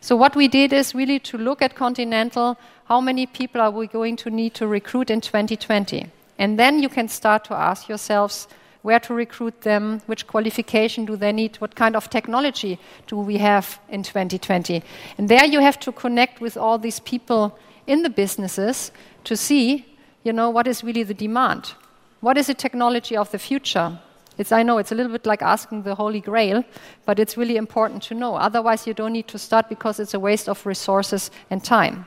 So, 0.00 0.16
what 0.16 0.34
we 0.34 0.48
did 0.48 0.72
is 0.72 0.94
really 0.94 1.18
to 1.20 1.38
look 1.38 1.62
at 1.62 1.74
Continental 1.74 2.58
how 2.86 3.00
many 3.00 3.26
people 3.26 3.60
are 3.60 3.70
we 3.70 3.86
going 3.86 4.16
to 4.16 4.30
need 4.30 4.54
to 4.54 4.66
recruit 4.66 5.10
in 5.10 5.20
2020? 5.20 6.06
And 6.38 6.58
then 6.58 6.82
you 6.82 6.88
can 6.88 7.08
start 7.08 7.44
to 7.44 7.54
ask 7.54 7.88
yourselves 7.88 8.48
where 8.82 9.00
to 9.00 9.14
recruit 9.14 9.62
them, 9.62 10.02
which 10.06 10.26
qualification 10.26 11.04
do 11.04 11.16
they 11.16 11.32
need, 11.32 11.56
what 11.56 11.74
kind 11.74 11.96
of 11.96 12.10
technology 12.10 12.78
do 13.06 13.16
we 13.16 13.38
have 13.38 13.80
in 13.88 14.02
2020. 14.02 14.82
And 15.18 15.28
there 15.28 15.44
you 15.44 15.60
have 15.60 15.78
to 15.80 15.92
connect 15.92 16.40
with 16.40 16.56
all 16.56 16.78
these 16.78 17.00
people 17.00 17.58
in 17.86 18.02
the 18.02 18.10
businesses 18.10 18.92
to 19.24 19.36
see, 19.36 19.86
you 20.24 20.32
know, 20.32 20.50
what 20.50 20.66
is 20.66 20.84
really 20.84 21.04
the 21.04 21.14
demand. 21.14 21.74
What 22.20 22.38
is 22.38 22.48
the 22.48 22.54
technology 22.54 23.16
of 23.16 23.30
the 23.30 23.38
future? 23.38 23.98
It's, 24.38 24.52
I 24.52 24.62
know 24.62 24.78
it's 24.78 24.92
a 24.92 24.94
little 24.94 25.12
bit 25.12 25.26
like 25.26 25.42
asking 25.42 25.82
the 25.82 25.94
Holy 25.94 26.20
Grail, 26.20 26.64
but 27.04 27.18
it's 27.18 27.36
really 27.36 27.56
important 27.56 28.02
to 28.04 28.14
know. 28.14 28.34
Otherwise, 28.36 28.86
you 28.86 28.94
don't 28.94 29.12
need 29.12 29.28
to 29.28 29.38
start 29.38 29.68
because 29.68 30.00
it's 30.00 30.14
a 30.14 30.20
waste 30.20 30.48
of 30.48 30.64
resources 30.64 31.30
and 31.50 31.62
time. 31.62 32.06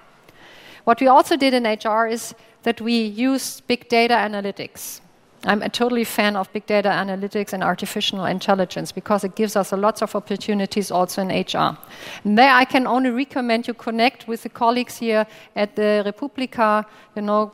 What 0.85 1.01
we 1.01 1.07
also 1.07 1.35
did 1.35 1.53
in 1.53 1.63
HR 1.63 2.07
is 2.07 2.33
that 2.63 2.81
we 2.81 3.03
used 3.03 3.65
big 3.67 3.89
data 3.89 4.15
analytics. 4.15 5.01
I'm 5.45 5.61
a 5.61 5.69
totally 5.69 6.03
fan 6.03 6.35
of 6.35 6.51
big 6.53 6.65
data 6.65 6.89
analytics 6.89 7.53
and 7.53 7.63
artificial 7.63 8.25
intelligence 8.25 8.91
because 8.91 9.23
it 9.23 9.35
gives 9.35 9.55
us 9.55 9.71
a 9.71 9.77
lots 9.77 10.01
of 10.01 10.15
opportunities 10.15 10.89
also 10.89 11.21
in 11.21 11.29
HR. 11.29 11.77
And 12.23 12.37
there 12.37 12.51
I 12.51 12.65
can 12.65 12.87
only 12.87 13.11
recommend 13.11 13.67
you 13.67 13.75
connect 13.75 14.27
with 14.27 14.41
the 14.41 14.49
colleagues 14.49 14.97
here 14.97 15.27
at 15.55 15.75
the 15.75 16.01
Republica, 16.03 16.85
you 17.15 17.21
know, 17.21 17.51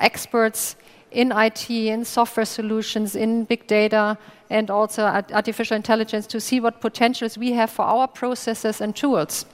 experts 0.00 0.76
in 1.10 1.32
IT, 1.32 1.70
in 1.70 2.04
software 2.04 2.46
solutions, 2.46 3.14
in 3.14 3.44
big 3.44 3.66
data, 3.66 4.18
and 4.50 4.70
also 4.70 5.04
artificial 5.04 5.76
intelligence 5.76 6.26
to 6.26 6.40
see 6.40 6.60
what 6.60 6.80
potentials 6.80 7.36
we 7.38 7.52
have 7.52 7.70
for 7.70 7.84
our 7.84 8.08
processes 8.08 8.80
and 8.80 8.96
tools. 8.96 9.46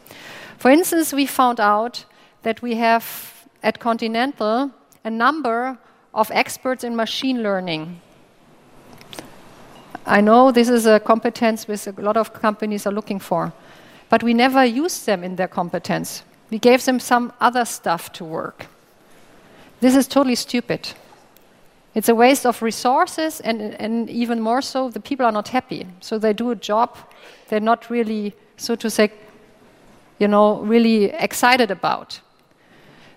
For 0.58 0.70
instance, 0.70 1.12
we 1.12 1.26
found 1.26 1.60
out 1.60 2.04
that 2.42 2.62
we 2.62 2.76
have 2.76 3.46
at 3.62 3.78
Continental 3.80 4.70
a 5.04 5.10
number 5.10 5.78
of 6.14 6.30
experts 6.32 6.84
in 6.84 6.96
machine 6.96 7.42
learning. 7.42 8.00
I 10.06 10.20
know 10.20 10.50
this 10.50 10.68
is 10.68 10.86
a 10.86 10.98
competence 10.98 11.68
which 11.68 11.86
a 11.86 11.92
lot 11.92 12.16
of 12.16 12.32
companies 12.32 12.86
are 12.86 12.92
looking 12.92 13.18
for, 13.18 13.52
but 14.08 14.22
we 14.22 14.34
never 14.34 14.64
used 14.64 15.06
them 15.06 15.22
in 15.22 15.36
their 15.36 15.48
competence. 15.48 16.22
We 16.50 16.58
gave 16.58 16.84
them 16.84 16.98
some 16.98 17.32
other 17.40 17.64
stuff 17.64 18.12
to 18.14 18.24
work. 18.24 18.66
This 19.80 19.94
is 19.94 20.08
totally 20.08 20.34
stupid. 20.34 20.90
It's 21.94 22.08
a 22.08 22.14
waste 22.14 22.46
of 22.46 22.62
resources, 22.62 23.40
and, 23.40 23.74
and 23.80 24.08
even 24.10 24.40
more 24.40 24.62
so, 24.62 24.90
the 24.90 25.00
people 25.00 25.26
are 25.26 25.32
not 25.32 25.48
happy. 25.48 25.86
So 26.00 26.18
they 26.18 26.32
do 26.32 26.50
a 26.50 26.56
job 26.56 26.96
they're 27.50 27.60
not 27.60 27.90
really, 27.90 28.34
so 28.56 28.76
to 28.76 28.88
say, 28.88 29.12
you 30.18 30.28
know, 30.28 30.60
really 30.60 31.06
excited 31.06 31.70
about. 31.70 32.20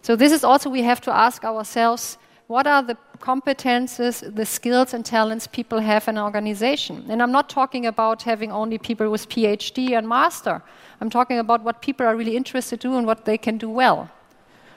So 0.02 0.16
this 0.16 0.32
is 0.32 0.44
also 0.44 0.70
we 0.70 0.82
have 0.82 1.00
to 1.02 1.16
ask 1.16 1.46
ourselves 1.46 2.18
what 2.54 2.68
are 2.68 2.84
the 2.84 2.96
competences, 3.20 4.22
the 4.36 4.46
skills 4.46 4.94
and 4.94 5.04
talents 5.04 5.48
people 5.48 5.80
have 5.80 6.08
in 6.08 6.18
an 6.18 6.24
organization? 6.24 7.04
And 7.10 7.20
I'm 7.20 7.32
not 7.32 7.50
talking 7.50 7.88
about 7.88 8.22
having 8.22 8.52
only 8.52 8.78
people 8.78 9.10
with 9.10 9.28
PhD 9.28 9.98
and 9.98 10.08
master. 10.08 10.62
I'm 11.02 11.10
talking 11.10 11.40
about 11.40 11.64
what 11.64 11.82
people 11.82 12.06
are 12.06 12.16
really 12.16 12.38
interested 12.38 12.80
to 12.82 12.90
do 12.90 12.98
and 12.98 13.08
what 13.08 13.26
they 13.26 13.40
can 13.40 13.58
do 13.58 13.72
well. 13.72 14.08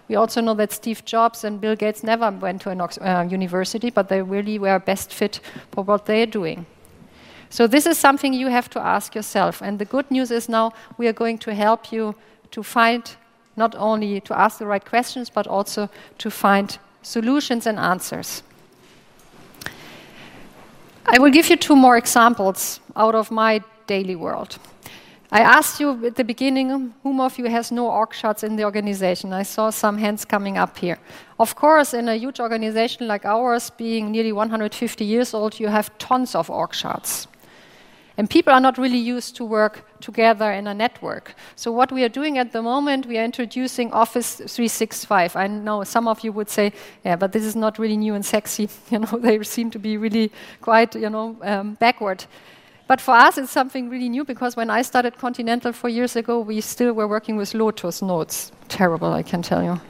We 0.08 0.16
also 0.16 0.40
know 0.40 0.54
that 0.54 0.72
Steve 0.72 1.04
Jobs 1.04 1.44
and 1.44 1.60
Bill 1.60 1.76
Gates 1.76 2.02
never 2.02 2.30
went 2.30 2.62
to 2.62 2.70
a 2.70 2.76
uh, 2.76 3.24
university, 3.24 3.90
but 3.90 4.08
they 4.08 4.22
really 4.22 4.58
were 4.58 4.78
best 4.78 5.12
fit 5.12 5.40
for 5.72 5.84
what 5.84 6.06
they're 6.06 6.32
doing. 6.40 6.64
So 7.50 7.66
this 7.66 7.84
is 7.84 7.98
something 7.98 8.32
you 8.32 8.48
have 8.48 8.70
to 8.70 8.80
ask 8.80 9.14
yourself. 9.14 9.60
And 9.60 9.78
the 9.78 9.84
good 9.84 10.10
news 10.10 10.30
is 10.30 10.48
now 10.48 10.72
we 10.96 11.08
are 11.08 11.18
going 11.22 11.36
to 11.38 11.54
help 11.54 11.92
you 11.92 12.14
to 12.52 12.62
find 12.62 13.02
not 13.54 13.74
only 13.74 14.20
to 14.20 14.32
ask 14.38 14.58
the 14.58 14.66
right 14.66 14.84
questions, 14.84 15.28
but 15.28 15.46
also 15.46 15.90
to 16.18 16.30
find 16.30 16.78
solutions 17.06 17.66
and 17.66 17.78
answers. 17.78 18.42
I 21.06 21.18
will 21.20 21.30
give 21.30 21.48
you 21.48 21.56
two 21.56 21.76
more 21.76 21.96
examples 21.96 22.80
out 22.96 23.14
of 23.14 23.30
my 23.30 23.62
daily 23.86 24.16
world. 24.16 24.58
I 25.30 25.40
asked 25.40 25.80
you 25.80 26.06
at 26.06 26.16
the 26.16 26.24
beginning, 26.24 26.94
whom 27.02 27.20
of 27.20 27.38
you 27.38 27.46
has 27.46 27.70
no 27.70 27.90
org 27.90 28.10
charts 28.10 28.42
in 28.42 28.56
the 28.56 28.64
organization? 28.64 29.32
I 29.32 29.44
saw 29.44 29.70
some 29.70 29.98
hands 29.98 30.24
coming 30.24 30.58
up 30.58 30.78
here. 30.78 30.98
Of 31.38 31.54
course, 31.54 31.94
in 31.94 32.08
a 32.08 32.16
huge 32.16 32.40
organization 32.40 33.06
like 33.06 33.24
ours, 33.24 33.70
being 33.70 34.10
nearly 34.10 34.32
150 34.32 35.04
years 35.04 35.34
old, 35.34 35.60
you 35.60 35.68
have 35.68 35.96
tons 35.98 36.34
of 36.34 36.50
org 36.50 36.72
charts. 36.72 37.28
And 38.18 38.30
people 38.30 38.52
are 38.52 38.60
not 38.60 38.78
really 38.78 38.98
used 38.98 39.36
to 39.36 39.44
work 39.44 39.84
together 40.00 40.50
in 40.50 40.66
a 40.66 40.74
network. 40.74 41.34
So 41.54 41.70
what 41.70 41.92
we 41.92 42.02
are 42.02 42.08
doing 42.08 42.38
at 42.38 42.52
the 42.52 42.62
moment, 42.62 43.06
we 43.06 43.18
are 43.18 43.24
introducing 43.24 43.92
Office 43.92 44.36
365. 44.36 45.36
I 45.36 45.46
know 45.46 45.84
some 45.84 46.08
of 46.08 46.24
you 46.24 46.32
would 46.32 46.48
say, 46.48 46.72
yeah, 47.04 47.16
but 47.16 47.32
this 47.32 47.44
is 47.44 47.54
not 47.54 47.78
really 47.78 47.96
new 47.96 48.14
and 48.14 48.24
sexy. 48.24 48.68
You 48.90 49.00
know, 49.00 49.18
they 49.18 49.42
seem 49.42 49.70
to 49.72 49.78
be 49.78 49.96
really 49.98 50.32
quite, 50.62 50.94
you 50.94 51.10
know, 51.10 51.36
um, 51.42 51.74
backward. 51.74 52.24
But 52.86 53.00
for 53.00 53.14
us, 53.14 53.36
it's 53.36 53.50
something 53.50 53.90
really 53.90 54.08
new 54.08 54.24
because 54.24 54.56
when 54.56 54.70
I 54.70 54.82
started 54.82 55.18
Continental 55.18 55.72
four 55.72 55.90
years 55.90 56.16
ago, 56.16 56.40
we 56.40 56.60
still 56.60 56.92
were 56.92 57.08
working 57.08 57.36
with 57.36 57.52
Lotus 57.52 58.00
notes. 58.00 58.52
Terrible, 58.68 59.12
I 59.12 59.22
can 59.22 59.42
tell 59.42 59.62
you. 59.62 59.80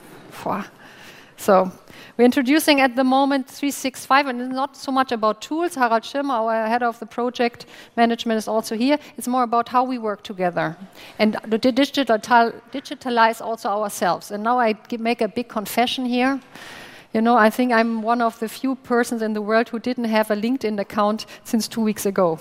So 1.36 1.70
we're 2.16 2.24
introducing 2.24 2.80
at 2.80 2.96
the 2.96 3.04
moment 3.04 3.46
365, 3.46 4.26
and 4.26 4.40
it's 4.40 4.54
not 4.54 4.76
so 4.76 4.90
much 4.90 5.12
about 5.12 5.42
tools. 5.42 5.74
Harald 5.74 6.04
Schirmer, 6.04 6.34
our 6.34 6.66
head 6.66 6.82
of 6.82 6.98
the 6.98 7.06
project 7.06 7.66
management, 7.96 8.38
is 8.38 8.48
also 8.48 8.74
here. 8.74 8.98
It's 9.18 9.28
more 9.28 9.42
about 9.42 9.68
how 9.68 9.84
we 9.84 9.98
work 9.98 10.22
together 10.22 10.76
and 11.18 11.36
to 11.50 11.58
digital, 11.58 12.18
digitalize 12.18 13.40
also 13.40 13.68
ourselves. 13.68 14.30
And 14.30 14.42
now 14.42 14.58
I 14.58 14.74
make 14.98 15.20
a 15.20 15.28
big 15.28 15.48
confession 15.48 16.06
here. 16.06 16.40
You 17.12 17.20
know, 17.20 17.36
I 17.36 17.50
think 17.50 17.72
I'm 17.72 18.02
one 18.02 18.20
of 18.20 18.38
the 18.40 18.48
few 18.48 18.74
persons 18.74 19.22
in 19.22 19.32
the 19.32 19.42
world 19.42 19.68
who 19.68 19.78
didn't 19.78 20.04
have 20.04 20.30
a 20.30 20.36
LinkedIn 20.36 20.80
account 20.80 21.26
since 21.44 21.68
two 21.68 21.80
weeks 21.80 22.06
ago. 22.06 22.38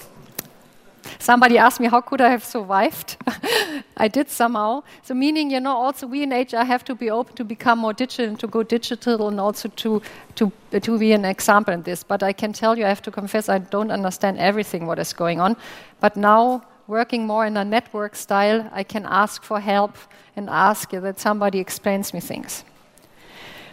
Somebody 1.20 1.58
asked 1.58 1.80
me, 1.80 1.88
how 1.88 2.02
could 2.02 2.22
I 2.22 2.30
have 2.30 2.44
survived? 2.44 3.18
I 3.98 4.08
did 4.08 4.30
somehow. 4.30 4.84
So, 5.04 5.14
meaning, 5.14 5.52
you 5.52 5.60
know, 5.60 5.76
also 5.76 6.08
we 6.08 6.24
in 6.24 6.32
HR 6.32 6.64
have 6.64 6.84
to 6.86 6.96
be 6.96 7.10
open 7.10 7.36
to 7.36 7.44
become 7.44 7.80
more 7.80 7.94
digital 7.94 8.26
and 8.26 8.40
to 8.40 8.48
go 8.48 8.64
digital 8.64 9.28
and 9.28 9.40
also 9.40 9.70
to, 9.70 10.02
to, 10.36 10.52
to 10.80 11.00
be 11.00 11.14
an 11.14 11.26
example 11.26 11.74
in 11.74 11.84
this. 11.84 12.04
But 12.04 12.24
I 12.24 12.34
can 12.34 12.54
tell 12.54 12.78
you, 12.78 12.86
I 12.86 12.90
have 12.90 13.02
to 13.04 13.12
confess, 13.12 13.50
I 13.50 13.60
don't 13.60 13.92
understand 13.92 14.38
everything 14.40 14.86
what 14.86 15.00
is 15.00 15.14
going 15.14 15.40
on. 15.40 15.56
But 16.00 16.16
now, 16.18 16.64
working 16.88 17.26
more 17.26 17.46
in 17.46 17.58
a 17.58 17.66
network 17.66 18.16
style, 18.16 18.70
I 18.72 18.84
can 18.84 19.06
ask 19.06 19.44
for 19.44 19.60
help 19.60 19.98
and 20.36 20.50
ask 20.50 20.92
that 20.92 21.20
somebody 21.20 21.60
explains 21.60 22.14
me 22.14 22.20
things. 22.20 22.64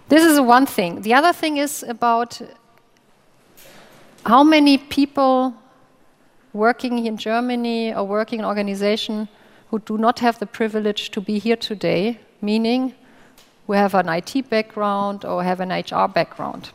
This 0.09 0.25
is 0.25 0.41
one 0.41 0.67
thing. 0.67 1.03
The 1.03 1.15
other 1.15 1.33
thing 1.33 1.57
is 1.57 1.83
about 1.83 2.41
how 4.25 4.45
many 4.45 4.79
people 4.79 5.55
working 6.53 7.07
in 7.07 7.17
Germany 7.17 7.95
or 7.95 8.05
working 8.05 8.41
in 8.41 8.45
an 8.45 8.49
organization 8.49 9.29
who 9.71 9.79
do 9.79 9.97
not 9.97 10.19
have 10.19 10.39
the 10.39 10.47
privilege 10.47 11.11
to 11.11 11.21
be 11.21 11.39
here 11.39 11.57
today, 11.57 12.19
meaning 12.41 12.95
who 13.67 13.73
have 13.73 13.95
an 13.95 14.09
IT 14.09 14.51
background 14.51 15.25
or 15.25 15.43
have 15.43 15.61
an 15.61 15.71
HR 15.71 16.09
background. 16.09 16.71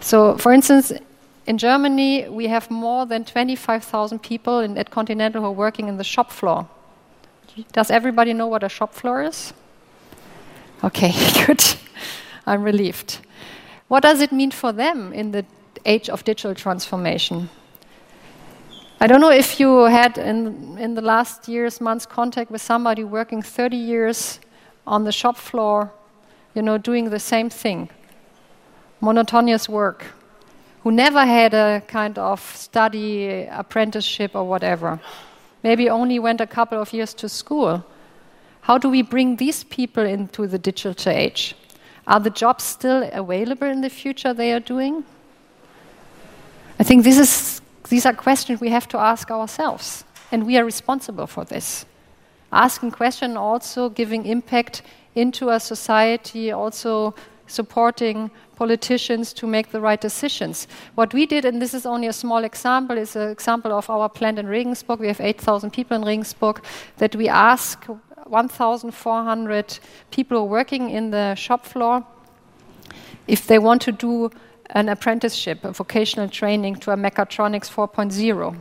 So, 0.00 0.36
for 0.38 0.52
instance, 0.52 0.92
in 1.46 1.58
Germany, 1.58 2.28
we 2.28 2.46
have 2.46 2.70
more 2.70 3.04
than 3.04 3.24
25,000 3.24 4.20
people 4.20 4.60
in, 4.60 4.78
at 4.78 4.90
Continental 4.90 5.42
who 5.42 5.48
are 5.48 5.52
working 5.52 5.88
in 5.88 5.96
the 5.96 6.04
shop 6.04 6.30
floor. 6.30 6.68
Does 7.72 7.90
everybody 7.90 8.32
know 8.32 8.46
what 8.46 8.62
a 8.62 8.68
shop 8.68 8.94
floor 8.94 9.22
is? 9.22 9.52
Okay, 10.82 11.12
good. 11.46 11.62
I'm 12.46 12.62
relieved. 12.62 13.18
What 13.88 14.02
does 14.02 14.20
it 14.20 14.32
mean 14.32 14.50
for 14.50 14.72
them 14.72 15.12
in 15.12 15.32
the 15.32 15.44
age 15.84 16.08
of 16.08 16.24
digital 16.24 16.54
transformation? 16.54 17.50
I 19.02 19.08
don't 19.08 19.20
know 19.20 19.32
if 19.32 19.58
you 19.58 19.86
had 19.86 20.16
in, 20.16 20.78
in 20.78 20.94
the 20.94 21.02
last 21.02 21.48
years, 21.48 21.80
months, 21.80 22.06
contact 22.06 22.52
with 22.52 22.62
somebody 22.62 23.02
working 23.02 23.42
30 23.42 23.76
years 23.76 24.38
on 24.86 25.02
the 25.02 25.10
shop 25.10 25.36
floor, 25.36 25.92
you 26.54 26.62
know, 26.62 26.78
doing 26.78 27.10
the 27.10 27.18
same 27.18 27.50
thing, 27.50 27.90
monotonous 29.00 29.68
work, 29.68 30.04
who 30.84 30.92
never 30.92 31.26
had 31.26 31.52
a 31.52 31.82
kind 31.88 32.16
of 32.16 32.40
study, 32.54 33.48
apprenticeship, 33.50 34.36
or 34.36 34.44
whatever. 34.44 35.00
Maybe 35.64 35.90
only 35.90 36.20
went 36.20 36.40
a 36.40 36.46
couple 36.46 36.80
of 36.80 36.92
years 36.92 37.12
to 37.14 37.28
school. 37.28 37.84
How 38.60 38.78
do 38.78 38.88
we 38.88 39.02
bring 39.02 39.34
these 39.34 39.64
people 39.64 40.04
into 40.04 40.46
the 40.46 40.60
digital 40.60 41.12
age? 41.12 41.56
Are 42.06 42.20
the 42.20 42.30
jobs 42.30 42.62
still 42.62 43.10
available 43.12 43.66
in 43.66 43.80
the 43.80 43.90
future 43.90 44.32
they 44.32 44.52
are 44.52 44.60
doing? 44.60 45.02
I 46.78 46.84
think 46.84 47.02
this 47.02 47.18
is 47.18 47.61
these 47.92 48.06
are 48.06 48.14
questions 48.14 48.58
we 48.58 48.70
have 48.70 48.88
to 48.88 48.96
ask 48.96 49.30
ourselves, 49.30 50.04
and 50.30 50.46
we 50.46 50.56
are 50.56 50.64
responsible 50.64 51.26
for 51.26 51.44
this. 51.44 51.84
Asking 52.50 52.90
questions, 52.90 53.36
also 53.36 53.90
giving 53.90 54.24
impact 54.24 54.80
into 55.14 55.50
a 55.50 55.60
society, 55.60 56.52
also 56.52 57.14
supporting 57.46 58.30
politicians 58.56 59.34
to 59.34 59.46
make 59.46 59.72
the 59.72 59.78
right 59.78 60.00
decisions. 60.00 60.68
What 60.94 61.12
we 61.12 61.26
did, 61.26 61.44
and 61.44 61.60
this 61.60 61.74
is 61.74 61.84
only 61.84 62.06
a 62.06 62.14
small 62.14 62.44
example, 62.44 62.96
is 62.96 63.14
an 63.14 63.28
example 63.28 63.72
of 63.72 63.90
our 63.90 64.08
plant 64.08 64.38
in 64.38 64.46
Regensburg. 64.46 64.98
We 64.98 65.08
have 65.08 65.20
8,000 65.20 65.70
people 65.70 65.94
in 65.94 66.02
Regensburg 66.02 66.64
that 66.96 67.14
we 67.14 67.28
ask 67.28 67.84
1,400 68.24 69.78
people 70.10 70.48
working 70.48 70.88
in 70.88 71.10
the 71.10 71.34
shop 71.34 71.66
floor 71.66 72.02
if 73.26 73.46
they 73.46 73.58
want 73.58 73.82
to 73.82 73.92
do 73.92 74.30
an 74.72 74.88
apprenticeship, 74.88 75.64
a 75.64 75.72
vocational 75.72 76.28
training 76.28 76.76
to 76.76 76.90
a 76.90 76.96
mechatronics 76.96 77.70
4.0. 77.70 78.56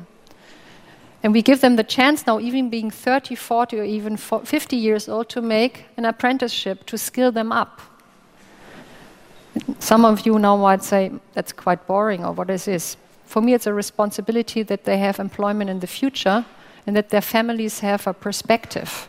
And 1.24 1.34
we 1.34 1.42
give 1.42 1.62
them 1.62 1.76
the 1.76 1.84
chance 1.84 2.26
now, 2.26 2.40
even 2.40 2.70
being 2.70 2.92
30, 2.92 3.36
40, 3.36 3.80
or 3.80 3.84
even 3.84 4.18
50 4.18 4.76
years 4.76 5.08
old, 5.08 5.30
to 5.30 5.42
make 5.42 5.86
an 5.98 6.06
apprenticeship 6.06 6.86
to 6.88 6.98
skill 6.98 7.32
them 7.32 7.52
up. 7.52 7.82
Some 9.80 10.06
of 10.06 10.26
you 10.26 10.40
now 10.40 10.58
might 10.58 10.84
say, 10.84 11.12
that's 11.34 11.52
quite 11.52 11.86
boring, 11.86 12.26
or 12.26 12.32
what 12.32 12.50
is 12.50 12.66
this? 12.66 12.98
For 13.26 13.42
me, 13.42 13.54
it's 13.54 13.68
a 13.68 13.74
responsibility 13.74 14.64
that 14.64 14.84
they 14.84 14.98
have 14.98 15.20
employment 15.20 15.70
in 15.70 15.80
the 15.80 15.88
future 15.88 16.46
and 16.88 16.96
that 16.96 17.10
their 17.10 17.22
families 17.22 17.80
have 17.80 18.08
a 18.08 18.14
perspective. 18.14 19.08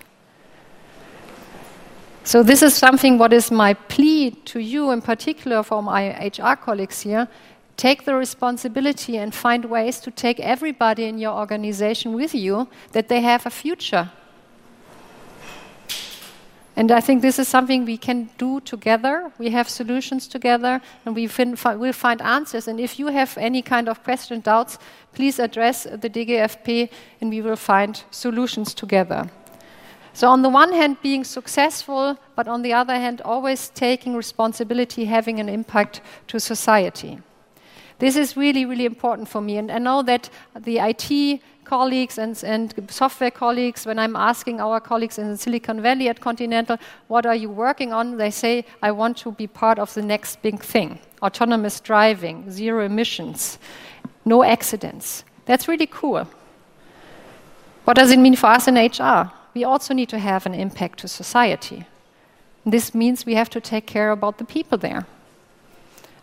So 2.25 2.45
this 2.45 2.63
is 2.63 2.75
something 2.75 3.19
what 3.19 3.33
is 3.33 3.51
my 3.51 3.75
plea 3.75 4.31
to 4.45 4.61
you 4.61 4.93
in 4.93 5.03
particular 5.03 5.65
for 5.65 5.83
my 5.83 6.11
HR 6.25 6.55
colleagues 6.55 7.01
here. 7.01 7.27
Take 7.77 8.05
the 8.05 8.15
responsibility 8.15 9.17
and 9.17 9.35
find 9.35 9.65
ways 9.65 9.99
to 10.01 10.11
take 10.13 10.39
everybody 10.39 11.07
in 11.07 11.19
your 11.19 11.33
organization 11.33 12.13
with 12.13 12.33
you 12.33 12.69
that 12.93 13.09
they 13.09 13.23
have 13.23 13.45
a 13.45 13.51
future. 13.51 14.11
And 16.77 16.93
I 16.93 17.01
think 17.01 17.23
this 17.23 17.39
is 17.39 17.49
something 17.49 17.85
we 17.85 17.99
can 17.99 18.31
do 18.39 18.61
together. 18.61 19.33
We 19.39 19.51
have 19.51 19.69
solutions 19.69 20.27
together, 20.29 20.81
and 21.05 21.15
we 21.15 21.27
fin- 21.27 21.57
will 21.65 21.93
find 21.93 22.23
answers. 22.23 22.67
And 22.67 22.81
if 22.81 22.99
you 22.99 23.09
have 23.09 23.37
any 23.37 23.63
kind 23.63 23.89
of 23.89 24.03
question, 24.05 24.41
doubts, 24.41 24.79
please 25.13 25.39
address 25.39 25.85
the 25.85 26.09
DGFP, 26.09 26.89
and 27.21 27.31
we 27.31 27.43
will 27.43 27.57
find 27.57 28.03
solutions 28.11 28.73
together. 28.73 29.29
So, 30.15 30.29
on 30.29 30.43
the 30.43 30.49
one 30.49 30.73
hand, 30.73 30.99
being 31.03 31.25
successful, 31.25 32.19
but 32.37 32.47
on 32.47 32.63
the 32.63 32.73
other 32.75 32.95
hand, 32.95 33.23
always 33.23 33.71
taking 33.71 34.15
responsibility, 34.15 35.07
having 35.07 35.41
an 35.41 35.49
impact 35.49 36.03
to 36.29 36.39
society. 36.39 37.19
This 37.99 38.17
is 38.17 38.37
really, 38.37 38.65
really 38.65 38.85
important 38.85 39.29
for 39.29 39.41
me. 39.41 39.57
And 39.59 39.71
I 39.71 39.79
know 39.79 40.03
that 40.03 40.29
the 40.59 40.79
IT 40.79 41.41
colleagues 41.65 42.19
and, 42.19 42.43
and 42.45 42.75
software 42.91 43.31
colleagues, 43.31 43.87
when 43.87 43.99
I'm 43.99 44.17
asking 44.17 44.61
our 44.61 44.81
colleagues 44.81 45.19
in 45.19 45.37
Silicon 45.37 45.81
Valley 45.81 46.09
at 46.09 46.21
Continental, 46.21 46.79
what 47.09 47.25
are 47.27 47.35
you 47.35 47.49
working 47.49 47.93
on? 47.93 48.17
They 48.17 48.31
say, 48.31 48.65
I 48.83 48.91
want 48.91 49.17
to 49.19 49.33
be 49.33 49.47
part 49.47 49.79
of 49.79 49.95
the 49.95 50.03
next 50.03 50.43
big 50.43 50.61
thing 50.61 50.99
autonomous 51.23 51.79
driving, 51.81 52.51
zero 52.51 52.85
emissions, 52.85 53.59
no 54.25 54.43
accidents. 54.43 55.25
That's 55.47 55.69
really 55.69 55.87
cool. 55.87 56.27
What 57.85 57.97
does 57.97 58.11
it 58.11 58.19
mean 58.19 58.35
for 58.35 58.49
us 58.49 58.67
in 58.67 58.75
HR? 58.75 59.31
We 59.55 59.65
also 59.65 59.95
need 59.95 60.09
to 60.09 60.19
have 60.19 60.47
an 60.47 60.55
impact 60.55 61.01
to 61.01 61.09
society. 61.09 61.87
This 62.65 62.95
means 62.95 63.27
we 63.27 63.35
have 63.35 63.51
to 63.51 63.61
take 63.61 63.87
care 63.87 64.11
about 64.11 64.39
the 64.39 64.45
people 64.45 64.79
there. 64.79 65.07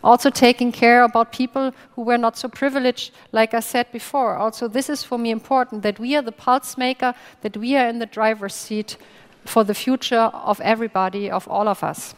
Also, 0.02 0.30
taking 0.30 0.72
care 0.72 1.02
about 1.02 1.30
people 1.30 1.72
who 1.94 2.02
were 2.02 2.16
not 2.16 2.36
so 2.36 2.48
privileged, 2.48 3.12
like 3.32 3.52
I 3.52 3.60
said 3.60 3.92
before. 3.92 4.36
Also, 4.36 4.66
this 4.66 4.88
is 4.88 5.04
for 5.04 5.18
me 5.18 5.30
important 5.30 5.82
that 5.82 5.98
we 5.98 6.16
are 6.16 6.22
the 6.22 6.32
pulse 6.32 6.78
maker, 6.78 7.14
that 7.42 7.56
we 7.56 7.76
are 7.76 7.86
in 7.86 7.98
the 7.98 8.06
driver's 8.06 8.54
seat 8.54 8.96
for 9.44 9.62
the 9.62 9.74
future 9.74 10.30
of 10.32 10.58
everybody, 10.62 11.30
of 11.30 11.46
all 11.48 11.68
of 11.68 11.84
us. 11.84 12.14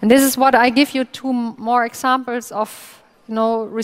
And 0.00 0.10
this 0.10 0.22
is 0.22 0.36
what 0.36 0.56
I 0.56 0.70
give 0.70 0.94
you 0.96 1.04
two 1.04 1.32
more 1.32 1.84
examples 1.84 2.50
of 2.50 3.01
know, 3.32 3.80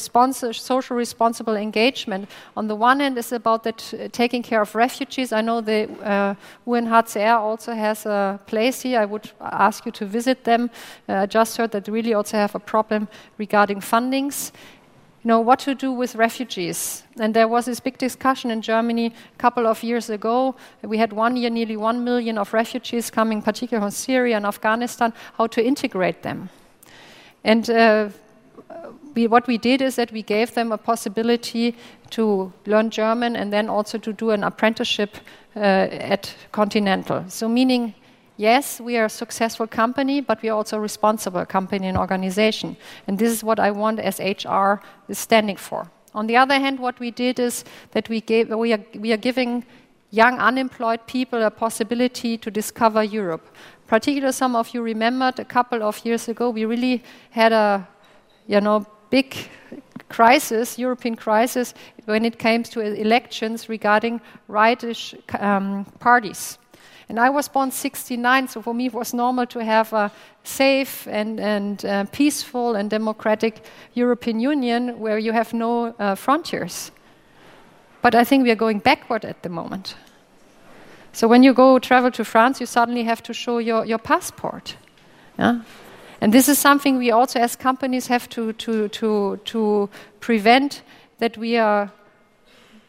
social 0.53 0.97
responsible 0.97 1.57
engagement. 1.57 2.29
On 2.57 2.69
the 2.69 2.75
one 2.75 3.01
hand, 3.01 3.19
is 3.19 3.33
about 3.33 3.63
that 3.65 3.95
uh, 3.95 4.09
taking 4.13 4.43
care 4.43 4.61
of 4.61 4.75
refugees. 4.75 5.33
I 5.33 5.41
know 5.41 5.61
the 5.61 5.89
uh, 6.03 6.35
UNHCR 6.67 7.39
also 7.39 7.73
has 7.73 8.07
a 8.07 8.41
place 8.47 8.83
here. 8.83 9.01
I 9.01 9.05
would 9.05 9.31
ask 9.41 9.87
you 9.87 9.93
to 9.93 10.07
visit 10.07 10.45
them. 10.45 10.71
Uh, 11.09 11.15
I 11.15 11.27
just 11.27 11.57
heard 11.57 11.71
that 11.73 11.85
they 11.85 11.93
really 11.93 12.15
also 12.15 12.37
have 12.37 12.55
a 12.55 12.61
problem 12.61 13.09
regarding 13.39 13.81
fundings. 13.81 14.53
You 15.25 15.29
know 15.29 15.41
what 15.41 15.59
to 15.61 15.75
do 15.75 15.93
with 15.93 16.15
refugees, 16.15 17.03
and 17.19 17.35
there 17.35 17.49
was 17.49 17.65
this 17.65 17.81
big 17.81 17.99
discussion 17.99 18.53
in 18.53 18.63
Germany 18.63 19.07
a 19.07 19.39
couple 19.39 19.67
of 19.67 19.83
years 19.83 20.11
ago. 20.11 20.55
We 20.83 20.99
had 20.99 21.13
one 21.13 21.37
year 21.37 21.51
nearly 21.51 21.77
one 21.77 22.05
million 22.05 22.39
of 22.39 22.55
refugees 22.55 23.11
coming, 23.11 23.43
particularly 23.43 23.83
from 23.83 23.91
Syria 23.91 24.37
and 24.37 24.47
Afghanistan. 24.47 25.13
How 25.37 25.49
to 25.49 25.61
integrate 25.61 26.23
them, 26.23 26.51
and 27.43 27.69
uh, 27.69 28.11
we, 29.19 29.27
what 29.27 29.49
we 29.49 29.59
did 29.59 29.83
is 29.83 29.97
that 29.97 30.13
we 30.13 30.23
gave 30.23 30.55
them 30.55 30.71
a 30.71 30.79
possibility 30.79 31.75
to 32.11 32.53
learn 32.67 32.89
German 32.91 33.35
and 33.35 33.53
then 33.53 33.69
also 33.69 33.99
to 33.99 34.13
do 34.13 34.31
an 34.31 34.45
apprenticeship 34.45 35.17
uh, 35.57 35.61
at 36.15 36.35
Continental. 36.53 37.25
So, 37.29 37.49
meaning, 37.49 37.95
yes, 38.37 38.81
we 38.81 38.97
are 38.97 39.07
a 39.07 39.11
successful 39.11 39.67
company, 39.67 40.21
but 40.21 40.41
we 40.43 40.51
are 40.51 40.57
also 40.57 40.77
a 40.77 40.81
responsible 40.81 41.45
company 41.47 41.89
and 41.89 41.99
organization. 41.99 42.77
And 43.09 43.19
this 43.19 43.33
is 43.33 43.43
what 43.43 43.59
I 43.59 43.71
want 43.73 43.99
as 43.99 44.21
HR 44.21 44.81
is 45.09 45.19
standing 45.19 45.57
for. 45.57 45.91
On 46.15 46.27
the 46.29 46.37
other 46.37 46.59
hand, 46.61 46.79
what 46.79 47.01
we 47.01 47.11
did 47.11 47.41
is 47.41 47.65
that 47.91 48.09
we, 48.09 48.21
gave, 48.21 48.49
we, 48.51 48.73
are, 48.73 48.85
we 48.95 49.13
are 49.13 49.23
giving 49.29 49.65
young 50.11 50.39
unemployed 50.39 51.01
people 51.07 51.43
a 51.43 51.51
possibility 51.51 52.39
to 52.39 52.51
discover 52.51 53.03
Europe. 53.03 53.45
Particularly, 53.89 54.33
some 54.33 54.55
of 54.55 54.73
you 54.75 54.81
remembered 54.81 55.41
a 55.41 55.45
couple 55.45 55.83
of 55.83 56.05
years 56.05 56.29
ago, 56.29 56.51
we 56.51 56.65
really 56.65 57.03
had 57.31 57.53
a, 57.53 57.87
you 58.47 58.61
know, 58.61 58.87
big 59.11 59.35
crisis, 60.09 60.79
European 60.79 61.17
crisis, 61.17 61.75
when 62.07 62.25
it 62.25 62.39
came 62.39 62.63
to 62.63 62.81
elections 62.81 63.69
regarding 63.69 64.21
rightish 64.49 65.15
um, 65.39 65.85
parties. 66.01 66.59
And 67.09 67.19
I 67.19 67.31
was 67.31 67.49
born 67.49 67.71
69, 67.71 68.49
so 68.49 68.61
for 68.61 68.75
me 68.75 68.87
it 68.87 68.93
was 68.93 69.15
normal 69.15 69.47
to 69.47 69.65
have 69.65 69.93
a 69.95 70.13
safe 70.45 71.07
and, 71.11 71.41
and 71.41 71.85
uh, 71.85 72.05
peaceful 72.13 72.75
and 72.75 72.91
democratic 72.91 73.65
European 73.95 74.41
Union 74.41 74.99
where 74.99 75.19
you 75.19 75.33
have 75.33 75.55
no 75.55 75.95
uh, 75.99 76.15
frontiers. 76.15 76.91
But 78.03 78.15
I 78.15 78.25
think 78.25 78.45
we 78.45 78.51
are 78.51 78.57
going 78.57 78.81
backward 78.81 79.25
at 79.25 79.43
the 79.43 79.49
moment. 79.49 79.97
So 81.13 81.27
when 81.27 81.43
you 81.43 81.55
go 81.55 81.79
travel 81.79 82.11
to 82.13 82.25
France, 82.25 82.61
you 82.61 82.67
suddenly 82.67 83.05
have 83.05 83.23
to 83.23 83.33
show 83.33 83.59
your, 83.59 83.87
your 83.87 83.99
passport. 83.99 84.77
Yeah? 85.39 85.63
And 86.21 86.33
this 86.33 86.49
is 86.49 86.59
something 86.59 86.99
we 86.99 87.11
also, 87.11 87.39
as 87.39 87.55
companies, 87.57 88.09
have 88.09 88.29
to, 88.31 88.53
to, 88.55 88.89
to, 88.89 89.37
to 89.45 89.89
prevent 90.21 90.83
that 91.19 91.37
we 91.37 91.57
are, 91.57 91.93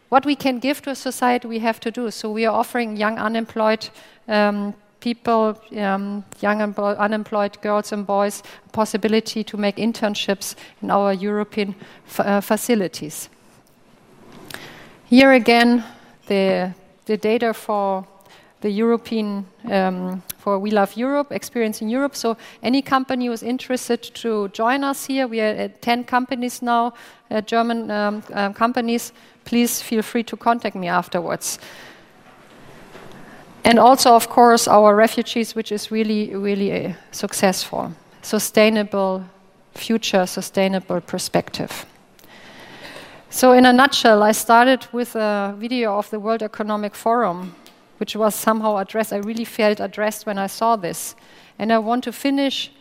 what 0.09 0.25
we 0.25 0.35
can 0.35 0.59
give 0.59 0.81
to 0.81 0.91
a 0.91 0.95
society, 0.95 1.47
we 1.47 1.59
have 1.59 1.79
to 1.81 1.91
do. 1.91 2.09
So 2.11 2.31
we 2.31 2.45
are 2.45 2.55
offering 2.55 2.97
young 2.97 3.19
unemployed 3.19 3.89
um, 4.27 4.73
people, 4.99 5.61
um, 5.77 6.23
young 6.41 6.61
unemployed 6.61 7.61
girls 7.61 7.91
and 7.91 8.05
boys, 8.05 8.41
a 8.65 8.69
possibility 8.69 9.43
to 9.43 9.57
make 9.57 9.77
internships 9.77 10.55
in 10.81 10.89
our 10.89 11.13
European 11.13 11.75
uh, 12.17 12.41
facilities. 12.41 13.29
Here 15.05 15.31
again, 15.33 15.83
the, 16.27 16.73
the 17.05 17.17
data 17.17 17.53
for 17.53 18.07
the 18.61 18.69
European 18.69 19.45
um, 19.71 20.21
for 20.37 20.59
We 20.59 20.71
Love 20.71 20.97
Europe, 20.97 21.31
Experience 21.31 21.81
in 21.81 21.89
Europe. 21.89 22.15
So 22.15 22.37
any 22.61 22.81
company 22.81 23.27
who 23.27 23.31
is 23.31 23.43
interested 23.43 24.01
to 24.15 24.49
join 24.49 24.83
us 24.83 25.05
here, 25.05 25.27
we 25.27 25.39
are 25.41 25.55
at 25.55 25.81
10 25.81 26.03
companies 26.03 26.61
now, 26.61 26.93
uh, 27.31 27.41
German 27.41 27.91
um, 27.91 28.23
uh, 28.33 28.49
companies, 28.53 29.13
please 29.45 29.81
feel 29.81 30.01
free 30.01 30.23
to 30.23 30.37
contact 30.37 30.75
me 30.75 30.87
afterwards. 30.87 31.59
And 33.63 33.79
also, 33.79 34.15
of 34.15 34.29
course, 34.29 34.67
our 34.67 34.95
refugees, 34.95 35.55
which 35.55 35.71
is 35.71 35.91
really, 35.91 36.35
really 36.35 36.85
uh, 36.85 36.93
successful. 37.11 37.91
Sustainable 38.21 39.23
future, 39.73 40.25
sustainable 40.25 41.01
perspective. 41.01 41.85
So, 43.29 43.53
in 43.53 43.65
a 43.65 43.73
nutshell, 43.73 44.23
I 44.23 44.31
started 44.31 44.87
with 44.91 45.15
a 45.15 45.55
video 45.57 45.97
of 45.97 46.09
the 46.09 46.19
World 46.19 46.41
Economic 46.41 46.95
Forum 46.95 47.53
which 47.99 48.15
was 48.15 48.33
somehow 48.33 48.77
addressed. 48.77 49.13
I 49.13 49.17
really 49.17 49.45
felt 49.45 49.79
addressed 49.79 50.25
when 50.25 50.37
I 50.37 50.47
saw 50.47 50.75
this. 50.75 51.15
And 51.59 51.71
I 51.71 51.77
want 51.77 52.03
to 52.05 52.11
finish 52.11 52.71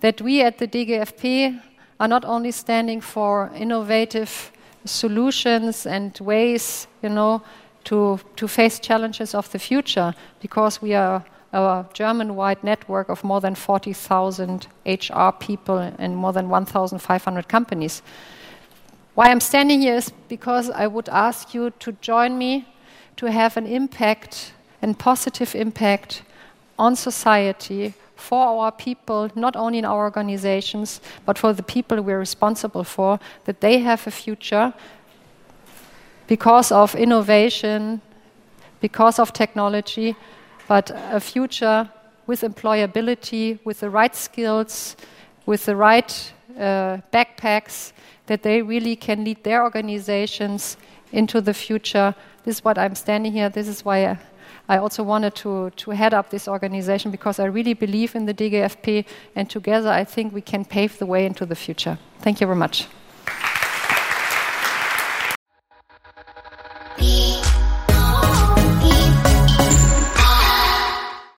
that 0.00 0.20
we 0.20 0.42
at 0.42 0.58
the 0.58 0.66
DGFP 0.66 1.60
are 2.00 2.08
not 2.08 2.24
only 2.24 2.50
standing 2.50 3.00
for 3.00 3.50
innovative 3.54 4.50
solutions 4.84 5.86
and 5.86 6.18
ways, 6.18 6.88
you 7.02 7.08
know, 7.08 7.42
to, 7.84 8.18
to 8.36 8.48
face 8.48 8.80
challenges 8.80 9.34
of 9.34 9.50
the 9.52 9.58
future, 9.58 10.14
because 10.40 10.80
we 10.80 10.94
are 10.94 11.24
a 11.52 11.84
German-wide 11.92 12.64
network 12.64 13.08
of 13.08 13.22
more 13.22 13.40
than 13.40 13.54
40,000 13.54 14.66
HR 14.86 15.30
people 15.38 15.78
and 15.78 16.16
more 16.16 16.32
than 16.32 16.48
1,500 16.48 17.48
companies. 17.48 18.02
Why 19.14 19.28
I'm 19.28 19.40
standing 19.40 19.82
here 19.82 19.96
is 19.96 20.10
because 20.28 20.70
I 20.70 20.86
would 20.86 21.08
ask 21.10 21.52
you 21.52 21.70
to 21.80 21.92
join 22.00 22.38
me 22.38 22.66
to 23.16 23.30
have 23.30 23.58
an 23.58 23.66
impact 23.66 24.54
and 24.82 24.98
positive 24.98 25.54
impact 25.54 26.22
on 26.78 26.96
society 26.96 27.94
for 28.16 28.46
our 28.46 28.72
people, 28.72 29.30
not 29.34 29.56
only 29.56 29.78
in 29.78 29.84
our 29.84 30.04
organizations, 30.04 31.00
but 31.24 31.38
for 31.38 31.52
the 31.52 31.62
people 31.62 32.00
we're 32.02 32.18
responsible 32.18 32.84
for, 32.84 33.18
that 33.44 33.60
they 33.60 33.78
have 33.78 34.06
a 34.06 34.10
future 34.10 34.72
because 36.26 36.72
of 36.72 36.94
innovation, 36.94 38.00
because 38.80 39.18
of 39.18 39.32
technology, 39.32 40.16
but 40.68 40.90
a 41.10 41.20
future 41.20 41.88
with 42.26 42.42
employability, 42.42 43.58
with 43.64 43.80
the 43.80 43.90
right 43.90 44.14
skills, 44.14 44.96
with 45.46 45.64
the 45.64 45.74
right 45.74 46.32
uh, 46.56 46.98
backpacks, 47.12 47.92
that 48.26 48.42
they 48.42 48.62
really 48.62 48.96
can 48.96 49.24
lead 49.24 49.42
their 49.42 49.62
organizations 49.62 50.76
into 51.10 51.40
the 51.40 51.52
future. 51.52 52.14
This 52.44 52.56
is 52.56 52.64
what 52.64 52.78
I'm 52.78 52.94
standing 52.94 53.32
here. 53.32 53.48
This 53.48 53.68
is 53.68 53.84
why. 53.84 54.18
I 54.68 54.78
also 54.78 55.02
wanted 55.02 55.34
to, 55.36 55.70
to 55.70 55.90
head 55.90 56.14
up 56.14 56.30
this 56.30 56.48
organization 56.48 57.10
because 57.10 57.38
I 57.38 57.46
really 57.46 57.74
believe 57.74 58.14
in 58.14 58.26
the 58.26 58.34
DGFP, 58.34 59.04
and 59.34 59.50
together 59.50 59.90
I 59.90 60.04
think 60.04 60.32
we 60.32 60.40
can 60.40 60.64
pave 60.64 60.98
the 60.98 61.06
way 61.06 61.26
into 61.26 61.44
the 61.46 61.56
future. 61.56 61.98
Thank 62.20 62.40
you 62.40 62.46
very 62.46 62.58
much. 62.58 62.86